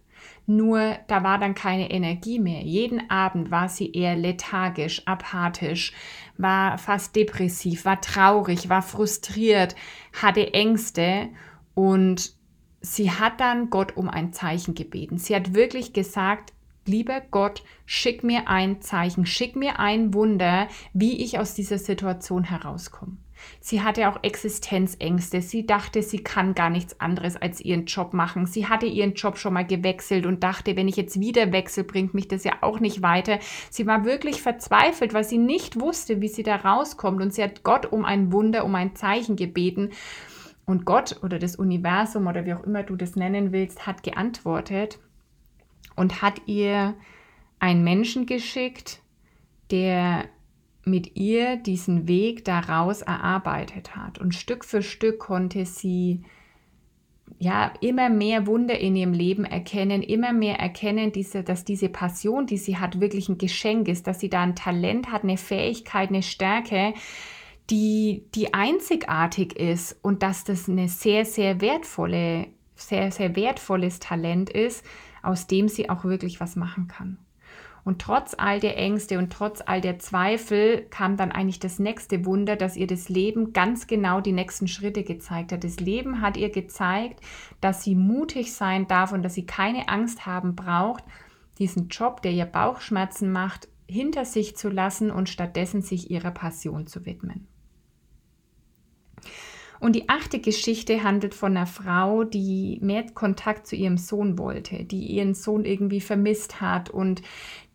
Nur 0.50 0.96
da 1.08 1.22
war 1.22 1.36
dann 1.38 1.54
keine 1.54 1.90
Energie 1.90 2.38
mehr. 2.38 2.62
Jeden 2.62 3.10
Abend 3.10 3.50
war 3.50 3.68
sie 3.68 3.92
eher 3.92 4.16
lethargisch, 4.16 5.02
apathisch, 5.04 5.92
war 6.38 6.78
fast 6.78 7.14
depressiv, 7.14 7.84
war 7.84 8.00
traurig, 8.00 8.70
war 8.70 8.80
frustriert, 8.80 9.76
hatte 10.14 10.54
Ängste 10.54 11.28
und 11.74 12.32
sie 12.80 13.10
hat 13.10 13.42
dann 13.42 13.68
Gott 13.68 13.98
um 13.98 14.08
ein 14.08 14.32
Zeichen 14.32 14.74
gebeten. 14.74 15.18
Sie 15.18 15.36
hat 15.36 15.52
wirklich 15.52 15.92
gesagt, 15.92 16.54
lieber 16.86 17.20
Gott, 17.30 17.62
schick 17.84 18.24
mir 18.24 18.48
ein 18.48 18.80
Zeichen, 18.80 19.26
schick 19.26 19.54
mir 19.54 19.78
ein 19.78 20.14
Wunder, 20.14 20.68
wie 20.94 21.22
ich 21.22 21.38
aus 21.38 21.52
dieser 21.52 21.76
Situation 21.76 22.44
herauskomme. 22.44 23.18
Sie 23.60 23.82
hatte 23.82 24.08
auch 24.08 24.22
Existenzängste. 24.22 25.42
Sie 25.42 25.66
dachte, 25.66 26.02
sie 26.02 26.22
kann 26.22 26.54
gar 26.54 26.70
nichts 26.70 27.00
anderes 27.00 27.36
als 27.36 27.60
ihren 27.60 27.86
Job 27.86 28.14
machen. 28.14 28.46
Sie 28.46 28.66
hatte 28.66 28.86
ihren 28.86 29.14
Job 29.14 29.38
schon 29.38 29.54
mal 29.54 29.66
gewechselt 29.66 30.26
und 30.26 30.42
dachte, 30.42 30.76
wenn 30.76 30.88
ich 30.88 30.96
jetzt 30.96 31.20
wieder 31.20 31.52
wechsle, 31.52 31.84
bringt 31.84 32.14
mich 32.14 32.28
das 32.28 32.44
ja 32.44 32.52
auch 32.60 32.80
nicht 32.80 33.02
weiter. 33.02 33.38
Sie 33.70 33.86
war 33.86 34.04
wirklich 34.04 34.42
verzweifelt, 34.42 35.14
weil 35.14 35.24
sie 35.24 35.38
nicht 35.38 35.80
wusste, 35.80 36.20
wie 36.20 36.28
sie 36.28 36.42
da 36.42 36.56
rauskommt. 36.56 37.20
Und 37.20 37.34
sie 37.34 37.42
hat 37.42 37.62
Gott 37.62 37.86
um 37.86 38.04
ein 38.04 38.32
Wunder, 38.32 38.64
um 38.64 38.74
ein 38.74 38.94
Zeichen 38.96 39.36
gebeten. 39.36 39.90
Und 40.64 40.84
Gott 40.84 41.20
oder 41.22 41.38
das 41.38 41.56
Universum 41.56 42.26
oder 42.26 42.44
wie 42.44 42.54
auch 42.54 42.64
immer 42.64 42.82
du 42.82 42.96
das 42.96 43.16
nennen 43.16 43.52
willst, 43.52 43.86
hat 43.86 44.02
geantwortet 44.02 44.98
und 45.96 46.22
hat 46.22 46.42
ihr 46.46 46.94
einen 47.58 47.82
Menschen 47.82 48.26
geschickt, 48.26 49.00
der 49.70 50.26
mit 50.88 51.16
ihr 51.16 51.56
diesen 51.56 52.08
Weg 52.08 52.44
daraus 52.44 53.02
erarbeitet 53.02 53.96
hat. 53.96 54.18
Und 54.18 54.34
Stück 54.34 54.64
für 54.64 54.82
Stück 54.82 55.18
konnte 55.18 55.64
sie 55.66 56.22
ja 57.38 57.72
immer 57.80 58.08
mehr 58.08 58.46
Wunder 58.46 58.78
in 58.78 58.96
ihrem 58.96 59.12
Leben 59.12 59.44
erkennen, 59.44 60.02
immer 60.02 60.32
mehr 60.32 60.58
erkennen, 60.58 61.12
diese, 61.12 61.44
dass 61.44 61.64
diese 61.64 61.88
Passion, 61.88 62.46
die 62.46 62.56
sie 62.56 62.78
hat, 62.78 63.00
wirklich 63.00 63.28
ein 63.28 63.38
Geschenk 63.38 63.86
ist, 63.88 64.06
dass 64.06 64.20
sie 64.20 64.30
da 64.30 64.42
ein 64.42 64.56
Talent 64.56 65.12
hat, 65.12 65.22
eine 65.22 65.36
Fähigkeit, 65.36 66.08
eine 66.08 66.22
Stärke, 66.22 66.94
die, 67.70 68.24
die 68.34 68.54
einzigartig 68.54 69.56
ist 69.56 69.98
und 70.02 70.22
dass 70.22 70.44
das 70.44 70.68
eine 70.68 70.88
sehr, 70.88 71.24
sehr 71.24 71.60
wertvolle 71.60 72.48
sehr, 72.80 73.10
sehr 73.10 73.36
wertvolles 73.36 73.98
Talent 73.98 74.50
ist, 74.50 74.84
aus 75.22 75.46
dem 75.46 75.68
sie 75.68 75.90
auch 75.90 76.04
wirklich 76.04 76.40
was 76.40 76.56
machen 76.56 76.88
kann. 76.88 77.18
Und 77.88 78.02
trotz 78.02 78.34
all 78.36 78.60
der 78.60 78.76
Ängste 78.76 79.16
und 79.16 79.32
trotz 79.32 79.62
all 79.64 79.80
der 79.80 79.98
Zweifel 79.98 80.82
kam 80.90 81.16
dann 81.16 81.32
eigentlich 81.32 81.58
das 81.58 81.78
nächste 81.78 82.26
Wunder, 82.26 82.54
dass 82.54 82.76
ihr 82.76 82.86
das 82.86 83.08
Leben 83.08 83.54
ganz 83.54 83.86
genau 83.86 84.20
die 84.20 84.32
nächsten 84.32 84.68
Schritte 84.68 85.04
gezeigt 85.04 85.52
hat. 85.52 85.64
Das 85.64 85.80
Leben 85.80 86.20
hat 86.20 86.36
ihr 86.36 86.50
gezeigt, 86.50 87.22
dass 87.62 87.82
sie 87.82 87.94
mutig 87.94 88.52
sein 88.52 88.86
darf 88.88 89.12
und 89.12 89.22
dass 89.22 89.32
sie 89.32 89.46
keine 89.46 89.88
Angst 89.88 90.26
haben 90.26 90.54
braucht, 90.54 91.02
diesen 91.58 91.88
Job, 91.88 92.20
der 92.20 92.32
ihr 92.32 92.44
Bauchschmerzen 92.44 93.32
macht, 93.32 93.68
hinter 93.88 94.26
sich 94.26 94.54
zu 94.54 94.68
lassen 94.68 95.10
und 95.10 95.30
stattdessen 95.30 95.80
sich 95.80 96.10
ihrer 96.10 96.32
Passion 96.32 96.86
zu 96.86 97.06
widmen. 97.06 97.48
Und 99.80 99.94
die 99.94 100.08
achte 100.08 100.38
Geschichte 100.40 101.02
handelt 101.02 101.34
von 101.34 101.56
einer 101.56 101.66
Frau, 101.66 102.24
die 102.24 102.78
mehr 102.82 103.04
Kontakt 103.12 103.66
zu 103.66 103.76
ihrem 103.76 103.96
Sohn 103.96 104.38
wollte, 104.38 104.84
die 104.84 105.06
ihren 105.06 105.34
Sohn 105.34 105.64
irgendwie 105.64 106.00
vermisst 106.00 106.60
hat 106.60 106.90
und 106.90 107.22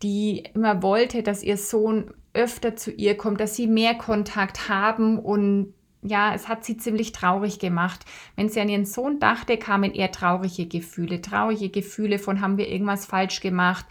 die 0.02 0.44
immer 0.54 0.84
wollte, 0.84 1.24
dass 1.24 1.44
ihr 1.44 1.58
Sohn 1.58 2.12
öfter 2.34 2.76
zu 2.76 2.92
ihr 2.92 3.16
kommt, 3.16 3.40
dass 3.40 3.56
sie 3.56 3.68
mehr 3.68 3.96
Kontakt 3.96 4.68
haben 4.70 5.20
und 5.20 5.74
ja, 6.06 6.34
es 6.34 6.48
hat 6.50 6.66
sie 6.66 6.78
ziemlich 6.78 7.14
traurig 7.14 7.60
gemacht. 7.60 8.02
Wenn 8.36 8.50
sie 8.50 8.60
an 8.60 8.70
ihren 8.70 8.86
Sohn 8.86 9.20
dachte, 9.20 9.58
kamen 9.58 9.94
eher 9.94 10.12
traurige 10.12 10.66
Gefühle. 10.66 11.22
Traurige 11.22 11.70
Gefühle 11.70 12.20
von, 12.20 12.42
haben 12.42 12.58
wir 12.58 12.68
irgendwas 12.68 13.06
falsch 13.06 13.40
gemacht? 13.40 13.86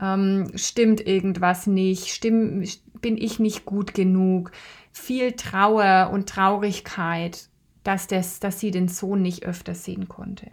Ähm, 0.00 0.50
stimmt 0.56 1.06
irgendwas 1.06 1.66
nicht? 1.68 2.08
Stimm, 2.08 2.64
bin 3.04 3.16
ich 3.16 3.38
nicht 3.38 3.64
gut 3.64 3.94
genug? 3.94 4.50
viel 4.94 5.32
Trauer 5.32 6.10
und 6.12 6.28
Traurigkeit, 6.28 7.48
dass, 7.82 8.06
das, 8.06 8.40
dass 8.40 8.60
sie 8.60 8.70
den 8.70 8.88
Sohn 8.88 9.20
nicht 9.20 9.44
öfter 9.44 9.74
sehen 9.74 10.08
konnte. 10.08 10.50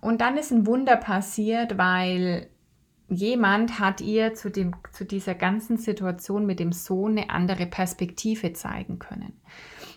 Und 0.00 0.20
dann 0.20 0.36
ist 0.38 0.52
ein 0.52 0.66
Wunder 0.66 0.96
passiert, 0.96 1.76
weil 1.76 2.48
jemand 3.08 3.78
hat 3.80 4.00
ihr 4.00 4.34
zu, 4.34 4.50
dem, 4.50 4.74
zu 4.92 5.04
dieser 5.04 5.34
ganzen 5.34 5.76
Situation 5.76 6.46
mit 6.46 6.60
dem 6.60 6.72
Sohn 6.72 7.18
eine 7.18 7.30
andere 7.30 7.66
Perspektive 7.66 8.52
zeigen 8.52 8.98
können, 8.98 9.34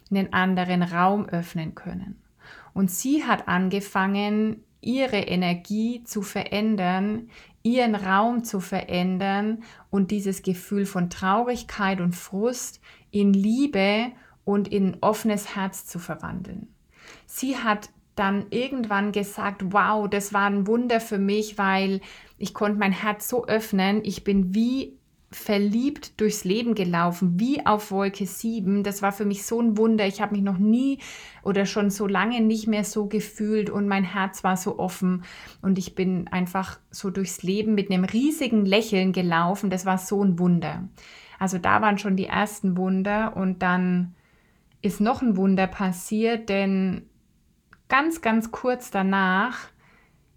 einen 0.10 0.34
anderen 0.34 0.82
Raum 0.82 1.30
öffnen 1.30 1.76
können. 1.76 2.22
Und 2.74 2.92
sie 2.92 3.24
hat 3.24 3.48
angefangen, 3.48 4.64
ihre 4.82 5.20
Energie 5.20 6.04
zu 6.04 6.22
verändern, 6.22 7.30
ihren 7.68 7.96
Raum 7.96 8.44
zu 8.44 8.60
verändern 8.60 9.64
und 9.90 10.12
dieses 10.12 10.42
Gefühl 10.42 10.86
von 10.86 11.10
Traurigkeit 11.10 12.00
und 12.00 12.16
Frust 12.16 12.80
in 13.12 13.34
Liebe 13.34 14.12
und 14.46 14.68
in 14.68 14.98
offenes 15.02 15.56
Herz 15.56 15.86
zu 15.86 16.00
verwandeln. 16.00 16.68
Sie 17.26 17.58
hat 17.58 17.90
dann 18.16 18.48
irgendwann 18.50 19.12
gesagt, 19.12 19.74
wow, 19.74 20.10
das 20.10 20.34
war 20.34 20.50
ein 20.50 20.66
Wunder 20.66 21.00
für 21.00 21.20
mich, 21.20 21.58
weil 21.58 22.02
ich 22.38 22.54
konnte 22.54 22.80
mein 22.80 22.92
Herz 22.92 23.28
so 23.30 23.46
öffnen, 23.46 24.02
ich 24.04 24.24
bin 24.24 24.56
wie 24.56 24.97
verliebt 25.30 26.22
durchs 26.22 26.46
Leben 26.46 26.74
gelaufen, 26.74 27.38
wie 27.38 27.66
auf 27.66 27.92
Wolke 27.92 28.26
7. 28.26 28.84
Das 28.84 29.02
war 29.02 29.12
für 29.12 29.26
mich 29.26 29.46
so 29.46 29.60
ein 29.62 29.78
Wunder. 29.78 30.08
Ich 30.08 30.22
habe 30.22 30.34
mich 30.34 30.44
noch 30.44 30.58
nie 30.58 31.00
oder 31.44 31.66
schon 31.66 31.90
so 31.90 32.08
lange 32.08 32.40
nicht 32.40 32.68
mehr 32.68 32.86
so 32.86 33.08
gefühlt 33.08 33.70
und 33.70 33.88
mein 33.88 34.06
Herz 34.06 34.46
war 34.46 34.56
so 34.56 34.80
offen 34.80 35.24
und 35.62 35.78
ich 35.78 35.96
bin 35.96 36.30
einfach 36.30 36.80
so 36.92 37.10
durchs 37.10 37.44
Leben 37.44 37.76
mit 37.76 37.92
einem 37.92 38.06
riesigen 38.06 38.66
Lächeln 38.66 39.12
gelaufen. 39.12 39.70
Das 39.70 39.86
war 39.86 39.98
so 39.98 40.24
ein 40.24 40.40
Wunder. 40.40 40.88
Also 41.40 41.58
da 41.58 41.82
waren 41.82 41.98
schon 41.98 42.16
die 42.16 42.26
ersten 42.26 42.78
Wunder 42.78 43.36
und 43.36 43.62
dann 43.62 44.16
ist 44.82 45.02
noch 45.02 45.22
ein 45.22 45.36
Wunder 45.36 45.68
passiert, 45.68 46.48
denn 46.48 47.04
ganz, 47.90 48.22
ganz 48.22 48.52
kurz 48.52 48.92
danach 48.92 49.58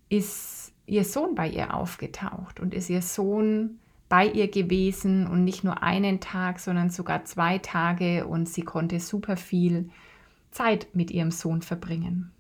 ist 0.09 0.73
ihr 0.87 1.05
Sohn 1.05 1.37
bei 1.37 1.49
ihr 1.49 1.75
aufgetaucht 1.75 2.59
und 2.59 2.75
ist 2.75 2.91
ihr 2.91 3.03
Sohn 3.03 3.79
bei 4.11 4.27
ihr 4.27 4.49
gewesen 4.49 5.29
und 5.29 5.45
nicht 5.45 5.65
nur 5.65 5.83
einen 5.85 6.21
Tag, 6.21 6.59
sondern 6.59 6.91
sogar 6.91 7.25
zwei 7.25 7.59
Tage 7.59 8.27
und 8.27 8.49
sie 8.49 8.63
konnte 8.63 8.99
super 8.99 9.39
viel 9.39 9.89
Zeit 10.51 10.89
mit 10.93 11.13
ihrem 11.13 11.31
Sohn 11.31 11.63
verbringen. 11.63 12.33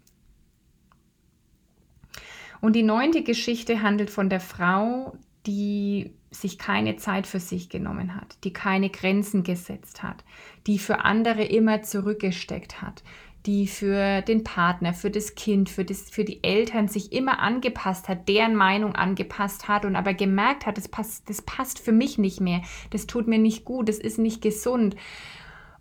Und 2.60 2.74
die 2.74 2.82
neunte 2.82 3.22
Geschichte 3.22 3.82
handelt 3.82 4.10
von 4.10 4.28
der 4.28 4.40
Frau, 4.40 5.16
die 5.46 6.12
sich 6.32 6.58
keine 6.58 6.96
Zeit 6.96 7.28
für 7.28 7.40
sich 7.40 7.68
genommen 7.68 8.16
hat, 8.16 8.36
die 8.44 8.52
keine 8.52 8.90
Grenzen 8.90 9.44
gesetzt 9.44 10.02
hat, 10.02 10.24
die 10.66 10.78
für 10.78 11.04
andere 11.04 11.44
immer 11.44 11.82
zurückgesteckt 11.82 12.82
hat, 12.82 13.02
die 13.46 13.66
für 13.66 14.20
den 14.22 14.44
Partner, 14.44 14.92
für 14.92 15.10
das 15.10 15.34
Kind, 15.34 15.70
für, 15.70 15.84
das, 15.84 16.10
für 16.10 16.24
die 16.24 16.44
Eltern 16.44 16.88
sich 16.88 17.12
immer 17.12 17.38
angepasst 17.38 18.08
hat, 18.08 18.28
deren 18.28 18.54
Meinung 18.54 18.94
angepasst 18.94 19.68
hat 19.68 19.84
und 19.84 19.96
aber 19.96 20.14
gemerkt 20.14 20.66
hat, 20.66 20.76
das 20.76 20.88
passt, 20.88 21.28
das 21.30 21.42
passt 21.42 21.78
für 21.78 21.92
mich 21.92 22.18
nicht 22.18 22.40
mehr, 22.40 22.60
das 22.90 23.06
tut 23.06 23.26
mir 23.26 23.38
nicht 23.38 23.64
gut, 23.64 23.88
das 23.88 23.98
ist 23.98 24.18
nicht 24.18 24.42
gesund. 24.42 24.96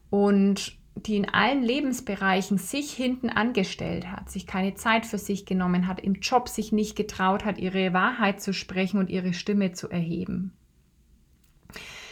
Und 0.09 0.77
die 0.95 1.15
in 1.15 1.29
allen 1.29 1.63
Lebensbereichen 1.63 2.57
sich 2.57 2.91
hinten 2.91 3.29
angestellt 3.29 4.11
hat, 4.11 4.29
sich 4.29 4.47
keine 4.47 4.75
Zeit 4.75 5.05
für 5.05 5.17
sich 5.17 5.45
genommen 5.45 5.87
hat, 5.87 6.01
im 6.01 6.15
Job 6.15 6.49
sich 6.49 6.71
nicht 6.71 6.95
getraut 6.95 7.45
hat, 7.45 7.57
ihre 7.57 7.93
Wahrheit 7.93 8.41
zu 8.41 8.53
sprechen 8.53 8.99
und 8.99 9.09
ihre 9.09 9.33
Stimme 9.33 9.71
zu 9.71 9.89
erheben. 9.89 10.53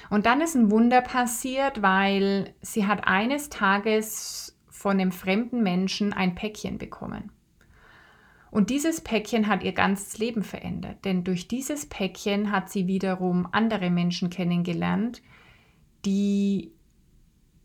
Und 0.10 0.26
dann 0.26 0.42
ist 0.42 0.56
ein 0.56 0.72
Wunder 0.72 1.02
passiert, 1.02 1.82
weil 1.82 2.54
sie 2.62 2.88
hat 2.88 3.08
eines 3.08 3.50
Tages 3.50 4.57
von 4.78 5.00
einem 5.00 5.12
fremden 5.12 5.64
Menschen 5.64 6.14
ein 6.14 6.36
Päckchen 6.36 6.78
bekommen. 6.78 7.32
Und 8.52 8.70
dieses 8.70 9.02
Päckchen 9.02 9.48
hat 9.48 9.64
ihr 9.64 9.74
ganzes 9.74 10.18
Leben 10.20 10.44
verändert, 10.44 11.04
denn 11.04 11.24
durch 11.24 11.48
dieses 11.48 11.88
Päckchen 11.88 12.52
hat 12.52 12.70
sie 12.70 12.88
wiederum 12.88 13.48
andere 13.52 13.90
Menschen 13.90 14.30
kennengelernt, 14.30 15.22
die 16.06 16.72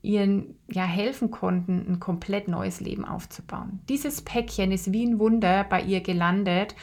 ihnen 0.01 0.59
ja 0.69 0.85
helfen 0.85 1.31
konnten, 1.31 1.87
ein 1.89 2.01
komplett 2.01 2.49
neues 2.49 2.81
Leben 2.81 3.05
aufzubauen. 3.05 3.81
Dieses 3.89 4.23
Päckchen 4.23 4.73
ist 4.73 4.93
wie 4.93 5.07
ein 5.07 5.21
Wunder 5.21 5.65
bei 5.65 5.83
ihr 5.83 6.01
gelandet 6.01 6.75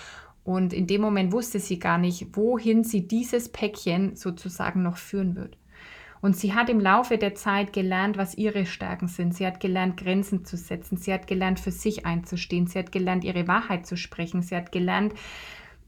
und 0.44 0.74
in 0.74 0.88
dem 0.88 1.02
Moment 1.02 1.34
wusste 1.34 1.60
sie 1.60 1.80
gar 1.80 1.98
nicht, 1.98 2.38
wohin 2.38 2.84
sie 2.84 3.08
dieses 3.08 3.50
Päckchen 3.50 4.16
sozusagen 4.16 4.82
noch 4.82 4.98
führen 4.98 5.36
wird. 5.36 5.59
Und 6.22 6.36
sie 6.36 6.54
hat 6.54 6.70
im 6.70 6.80
Laufe 6.80 7.18
der 7.18 7.36
Zeit 7.36 7.72
gelernt, 7.72 8.18
was 8.18 8.38
ihre 8.38 8.66
Stärken 8.66 9.08
sind. 9.08 9.34
Sie 9.34 9.48
hat 9.48 9.60
gelernt, 9.60 9.98
Grenzen 9.98 10.44
zu 10.44 10.58
setzen. 10.58 10.98
Sie 10.98 11.14
hat 11.14 11.28
gelernt, 11.28 11.60
für 11.60 11.72
sich 11.72 12.06
einzustehen. 12.06 12.68
Sie 12.68 12.78
hat 12.80 12.92
gelernt, 12.92 13.24
ihre 13.24 13.48
Wahrheit 13.48 13.86
zu 13.86 13.96
sprechen. 13.96 14.42
Sie 14.42 14.56
hat 14.56 14.72
gelernt, 14.72 15.14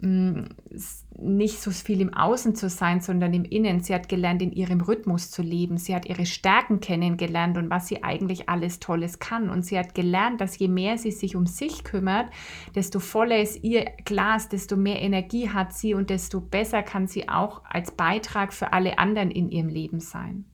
nicht 0.03 1.61
so 1.61 1.69
viel 1.69 2.01
im 2.01 2.11
Außen 2.11 2.55
zu 2.55 2.69
sein, 2.69 3.01
sondern 3.01 3.35
im 3.35 3.45
Innen. 3.45 3.81
Sie 3.81 3.93
hat 3.93 4.09
gelernt, 4.09 4.41
in 4.41 4.51
ihrem 4.51 4.81
Rhythmus 4.81 5.29
zu 5.29 5.43
leben. 5.43 5.77
Sie 5.77 5.93
hat 5.93 6.07
ihre 6.07 6.25
Stärken 6.25 6.79
kennengelernt 6.79 7.57
und 7.57 7.69
was 7.69 7.87
sie 7.87 8.03
eigentlich 8.03 8.49
alles 8.49 8.79
Tolles 8.79 9.19
kann. 9.19 9.49
Und 9.49 9.63
sie 9.63 9.77
hat 9.77 9.93
gelernt, 9.93 10.41
dass 10.41 10.57
je 10.57 10.67
mehr 10.67 10.97
sie 10.97 11.11
sich 11.11 11.35
um 11.35 11.45
sich 11.45 11.83
kümmert, 11.83 12.31
desto 12.73 12.99
voller 12.99 13.39
ist 13.39 13.63
ihr 13.63 13.85
Glas, 14.03 14.49
desto 14.49 14.75
mehr 14.75 15.01
Energie 15.01 15.49
hat 15.49 15.73
sie 15.73 15.93
und 15.93 16.09
desto 16.09 16.41
besser 16.41 16.81
kann 16.81 17.07
sie 17.07 17.29
auch 17.29 17.61
als 17.65 17.91
Beitrag 17.91 18.53
für 18.53 18.73
alle 18.73 18.97
anderen 18.97 19.29
in 19.29 19.51
ihrem 19.51 19.69
Leben 19.69 19.99
sein. 19.99 20.45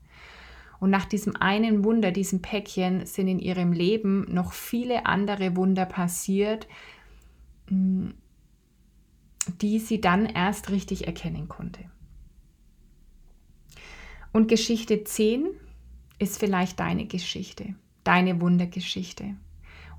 Und 0.79 0.89
nach 0.89 1.05
diesem 1.05 1.37
einen 1.37 1.85
Wunder, 1.85 2.11
diesem 2.11 2.41
Päckchen, 2.41 3.05
sind 3.05 3.29
in 3.29 3.39
ihrem 3.39 3.71
Leben 3.71 4.25
noch 4.29 4.51
viele 4.51 5.05
andere 5.05 5.55
Wunder 5.55 5.85
passiert 5.85 6.67
mm, 7.69 8.09
die 9.61 9.79
sie 9.79 10.01
dann 10.01 10.25
erst 10.25 10.69
richtig 10.69 11.07
erkennen 11.07 11.47
konnte. 11.47 11.81
Und 14.33 14.47
Geschichte 14.47 15.03
10 15.03 15.47
ist 16.19 16.39
vielleicht 16.39 16.79
deine 16.79 17.05
Geschichte, 17.05 17.75
deine 18.03 18.41
Wundergeschichte. 18.41 19.35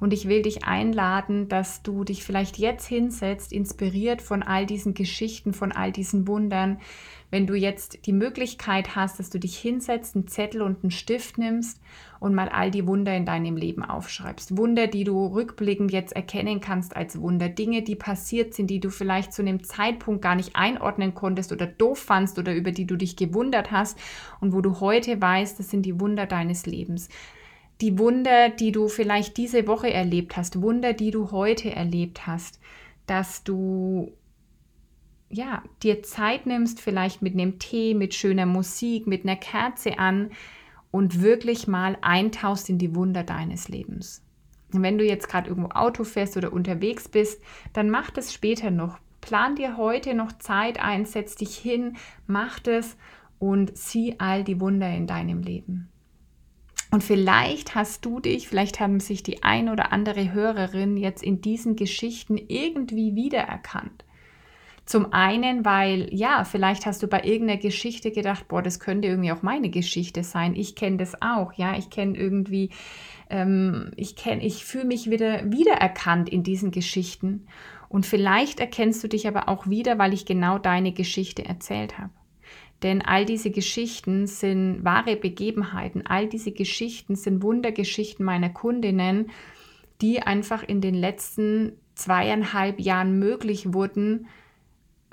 Und 0.00 0.12
ich 0.12 0.28
will 0.28 0.42
dich 0.42 0.64
einladen, 0.64 1.48
dass 1.48 1.82
du 1.82 2.04
dich 2.04 2.22
vielleicht 2.24 2.56
jetzt 2.58 2.87
hinsetzt, 2.87 3.52
inspiriert 3.52 4.22
von 4.22 4.42
all 4.42 4.64
diesen 4.64 4.94
Geschichten, 4.94 5.52
von 5.52 5.72
all 5.72 5.90
diesen 5.90 6.28
Wundern. 6.28 6.78
Wenn 7.30 7.46
du 7.46 7.54
jetzt 7.54 8.06
die 8.06 8.12
Möglichkeit 8.12 8.96
hast, 8.96 9.18
dass 9.18 9.28
du 9.28 9.38
dich 9.38 9.58
hinsetzt, 9.58 10.14
einen 10.14 10.28
Zettel 10.28 10.62
und 10.62 10.82
einen 10.82 10.90
Stift 10.90 11.37
nimmst 11.37 11.80
und 12.20 12.34
mal 12.34 12.48
all 12.48 12.70
die 12.70 12.87
Wunder 12.87 13.14
in 13.14 13.26
deinem 13.26 13.56
Leben 13.56 13.84
aufschreibst. 13.84 14.56
Wunder, 14.56 14.87
die 14.87 15.04
du 15.04 15.26
rückblickend 15.26 15.92
jetzt 15.92 16.14
erkennen 16.14 16.61
kannst 16.61 16.96
als 16.96 17.20
Wunder. 17.20 17.48
Dinge, 17.48 17.82
die 17.82 17.96
passiert 17.96 18.54
sind, 18.54 18.68
die 18.68 18.80
du 18.80 18.90
vielleicht 18.90 19.32
zu 19.32 19.42
einem 19.42 19.62
Zeitpunkt 19.62 20.22
gar 20.22 20.37
nicht 20.37 20.56
einordnen 20.56 21.14
konntest 21.14 21.52
oder 21.52 21.66
doof 21.66 21.98
fandst 21.98 22.38
oder 22.38 22.54
über 22.54 22.72
die 22.72 22.87
du 22.87 22.96
dich 22.96 23.16
gewundert 23.16 23.72
hast 23.72 23.98
und 24.40 24.54
wo 24.54 24.61
du 24.61 24.80
heute 24.80 25.20
weißt, 25.20 25.58
das 25.58 25.70
sind 25.70 25.82
die 25.82 26.00
Wunder 26.00 26.24
deines 26.26 26.64
Lebens 26.64 27.08
die 27.80 27.98
Wunder, 27.98 28.50
die 28.50 28.72
du 28.72 28.88
vielleicht 28.88 29.36
diese 29.36 29.66
Woche 29.66 29.92
erlebt 29.92 30.36
hast, 30.36 30.60
Wunder, 30.60 30.92
die 30.92 31.10
du 31.10 31.30
heute 31.30 31.70
erlebt 31.70 32.26
hast, 32.26 32.60
dass 33.06 33.44
du 33.44 34.12
ja, 35.30 35.62
dir 35.82 36.02
Zeit 36.02 36.46
nimmst, 36.46 36.80
vielleicht 36.80 37.22
mit 37.22 37.34
einem 37.34 37.58
Tee, 37.58 37.94
mit 37.94 38.14
schöner 38.14 38.46
Musik, 38.46 39.06
mit 39.06 39.24
einer 39.24 39.36
Kerze 39.36 39.98
an 39.98 40.30
und 40.90 41.20
wirklich 41.20 41.68
mal 41.68 41.98
eintauchst 42.00 42.70
in 42.70 42.78
die 42.78 42.94
Wunder 42.94 43.22
deines 43.24 43.68
Lebens. 43.68 44.24
wenn 44.70 44.98
du 44.98 45.04
jetzt 45.04 45.28
gerade 45.28 45.48
irgendwo 45.48 45.70
Auto 45.70 46.04
fährst 46.04 46.36
oder 46.36 46.52
unterwegs 46.52 47.08
bist, 47.08 47.42
dann 47.72 47.90
mach 47.90 48.10
das 48.10 48.34
später 48.34 48.70
noch. 48.70 48.98
Plan 49.20 49.56
dir 49.56 49.76
heute 49.76 50.14
noch 50.14 50.32
Zeit 50.38 50.78
ein, 50.78 51.04
setz 51.04 51.36
dich 51.36 51.56
hin, 51.56 51.96
mach 52.26 52.58
das 52.58 52.96
und 53.38 53.76
sieh 53.76 54.16
all 54.18 54.44
die 54.44 54.60
Wunder 54.60 54.90
in 54.90 55.06
deinem 55.06 55.42
Leben. 55.42 55.88
Und 56.90 57.05
vielleicht 57.05 57.74
hast 57.74 58.05
du 58.05 58.18
dich, 58.20 58.48
vielleicht 58.48 58.81
haben 58.81 59.01
sich 59.01 59.22
die 59.22 59.42
ein 59.42 59.68
oder 59.68 59.92
andere 59.92 60.33
Hörerin 60.33 60.96
jetzt 60.96 61.22
in 61.22 61.40
diesen 61.40 61.77
Geschichten 61.77 62.38
irgendwie 62.38 63.14
wiedererkannt. 63.14 64.05
Zum 64.87 65.12
einen, 65.12 65.66
weil, 65.66 66.09
ja, 66.14 66.44
vielleicht 66.44 66.87
hast 66.87 67.03
du 67.03 67.09
bei 67.09 67.22
irgendeiner 67.22 67.61
Geschichte 67.61 68.11
gedacht, 68.11 68.48
boah, 68.48 68.62
das 68.62 68.81
könnte 68.81 69.07
irgendwie 69.07 69.33
auch 69.33 69.42
meine 69.42 69.68
Geschichte 69.68 70.24
sein. 70.24 70.57
Ich 70.57 70.77
kenne 70.77 70.96
das 70.96 71.20
auch, 71.20 71.53
ja. 71.53 71.77
Ich 71.77 71.90
kenne 71.90 72.16
irgendwie, 72.16 72.70
ähm, 73.29 73.90
ich 73.96 74.16
kenne, 74.16 74.42
ich 74.42 74.64
fühle 74.64 74.87
mich 74.87 75.11
wieder 75.11 75.53
wiedererkannt 75.53 76.31
in 76.31 76.42
diesen 76.42 76.70
Geschichten. 76.70 77.46
Und 77.90 78.07
vielleicht 78.07 78.61
erkennst 78.61 79.05
du 79.05 79.09
dich 79.09 79.29
aber 79.29 79.51
auch 79.51 79.68
wieder, 79.68 79.98
weil 79.98 80.14
ich 80.14 80.24
genau 80.24 80.57
deine 80.59 80.92
Geschichte 80.92 81.44
erzählt 81.44 81.98
habe. 81.98 82.11
Denn 82.82 83.02
all 83.02 83.24
diese 83.24 83.50
Geschichten 83.50 84.26
sind 84.26 84.84
wahre 84.84 85.16
Begebenheiten, 85.16 86.06
all 86.06 86.28
diese 86.28 86.52
Geschichten 86.52 87.16
sind 87.16 87.42
Wundergeschichten 87.42 88.24
meiner 88.24 88.50
Kundinnen, 88.50 89.30
die 90.00 90.22
einfach 90.22 90.62
in 90.62 90.80
den 90.80 90.94
letzten 90.94 91.72
zweieinhalb 91.96 92.78
Jahren 92.78 93.18
möglich 93.18 93.72
wurden, 93.72 94.28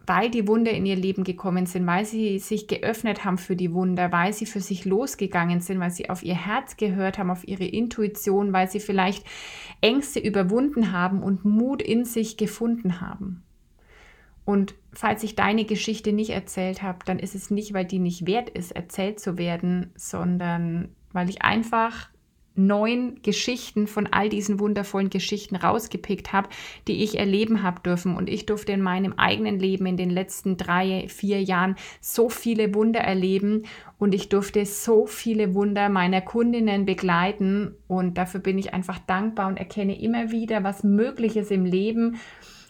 weil 0.08 0.30
die 0.30 0.48
Wunder 0.48 0.72
in 0.72 0.86
ihr 0.86 0.96
Leben 0.96 1.24
gekommen 1.24 1.66
sind, 1.66 1.88
weil 1.88 2.06
sie 2.06 2.38
sich 2.38 2.68
geöffnet 2.68 3.26
haben 3.26 3.40
für 3.40 3.56
die 3.56 3.74
Wunder, 3.74 4.12
weil 4.12 4.34
sie 4.34 4.46
für 4.46 4.60
sich 4.60 4.86
losgegangen 4.86 5.62
sind, 5.62 5.80
weil 5.80 5.90
sie 5.90 6.12
auf 6.12 6.22
ihr 6.22 6.36
Herz 6.36 6.78
gehört 6.78 7.18
haben, 7.18 7.32
auf 7.32 7.48
ihre 7.48 7.66
Intuition, 7.66 8.54
weil 8.54 8.70
sie 8.70 8.80
vielleicht 8.80 9.26
Ängste 9.82 10.20
überwunden 10.20 10.92
haben 10.92 11.24
und 11.24 11.44
Mut 11.44 11.82
in 11.82 12.06
sich 12.06 12.38
gefunden 12.38 13.02
haben. 13.02 13.44
Und 14.46 14.76
falls 14.94 15.24
ich 15.24 15.36
deine 15.36 15.66
Geschichte 15.66 16.14
nicht 16.14 16.30
erzählt 16.30 16.84
habe, 16.84 17.00
dann 17.06 17.20
ist 17.20 17.36
es 17.36 17.50
nicht, 17.50 17.74
weil 17.74 17.86
die 17.86 18.00
nicht 18.00 18.28
wert 18.28 18.50
ist, 18.50 18.72
erzählt 18.72 19.20
zu 19.20 19.38
werden, 19.38 19.92
sondern 19.96 20.90
weil 21.12 21.30
ich 21.30 21.42
einfach 21.42 22.10
neun 22.58 23.20
Geschichten 23.22 23.86
von 23.88 24.08
all 24.08 24.30
diesen 24.30 24.60
wundervollen 24.60 25.10
Geschichten 25.10 25.56
rausgepickt 25.56 26.32
habe, 26.32 26.50
die 26.88 27.04
ich 27.04 27.20
erleben 27.20 27.64
habe 27.64 27.82
dürfen. 27.82 28.16
Und 28.16 28.30
ich 28.30 28.46
durfte 28.46 28.72
in 28.72 28.82
meinem 28.82 29.14
eigenen 29.14 29.60
Leben 29.60 29.86
in 29.86 29.98
den 29.98 30.10
letzten 30.10 30.58
drei, 30.58 31.08
vier 31.10 31.42
Jahren 31.42 31.76
so 32.00 32.30
viele 32.30 32.74
Wunder 32.74 33.02
erleben 33.02 33.64
und 33.98 34.16
ich 34.16 34.30
durfte 34.30 34.66
so 34.66 35.06
viele 35.06 35.54
Wunder 35.54 35.90
meiner 35.90 36.22
Kundinnen 36.22 36.86
begleiten. 36.86 37.76
Und 37.88 38.18
dafür 38.18 38.40
bin 38.40 38.58
ich 38.58 38.74
einfach 38.74 39.00
dankbar 39.00 39.48
und 39.48 39.58
erkenne 39.58 40.00
immer 40.00 40.32
wieder, 40.32 40.64
was 40.64 40.84
möglich 40.84 41.36
ist 41.36 41.52
im 41.52 41.66
Leben 41.66 42.18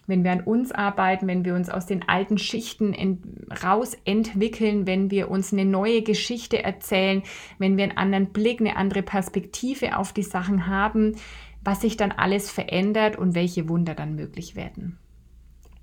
wenn 0.06 0.24
wir 0.24 0.32
an 0.32 0.40
uns 0.40 0.72
arbeiten, 0.72 1.26
wenn 1.26 1.44
wir 1.44 1.54
uns 1.54 1.68
aus 1.68 1.86
den 1.86 2.08
alten 2.08 2.38
Schichten 2.38 2.92
ent 2.92 3.20
raus 3.62 3.96
entwickeln, 4.04 4.86
wenn 4.86 5.10
wir 5.10 5.30
uns 5.30 5.52
eine 5.52 5.64
neue 5.64 6.02
Geschichte 6.02 6.62
erzählen, 6.62 7.22
wenn 7.58 7.76
wir 7.76 7.84
einen 7.84 7.96
anderen 7.96 8.32
Blick, 8.32 8.60
eine 8.60 8.76
andere 8.76 9.02
Perspektive 9.02 9.98
auf 9.98 10.12
die 10.12 10.22
Sachen 10.22 10.66
haben, 10.66 11.16
was 11.62 11.80
sich 11.80 11.96
dann 11.96 12.12
alles 12.12 12.50
verändert 12.50 13.16
und 13.16 13.34
welche 13.34 13.68
Wunder 13.68 13.94
dann 13.94 14.14
möglich 14.14 14.54
werden. 14.54 14.98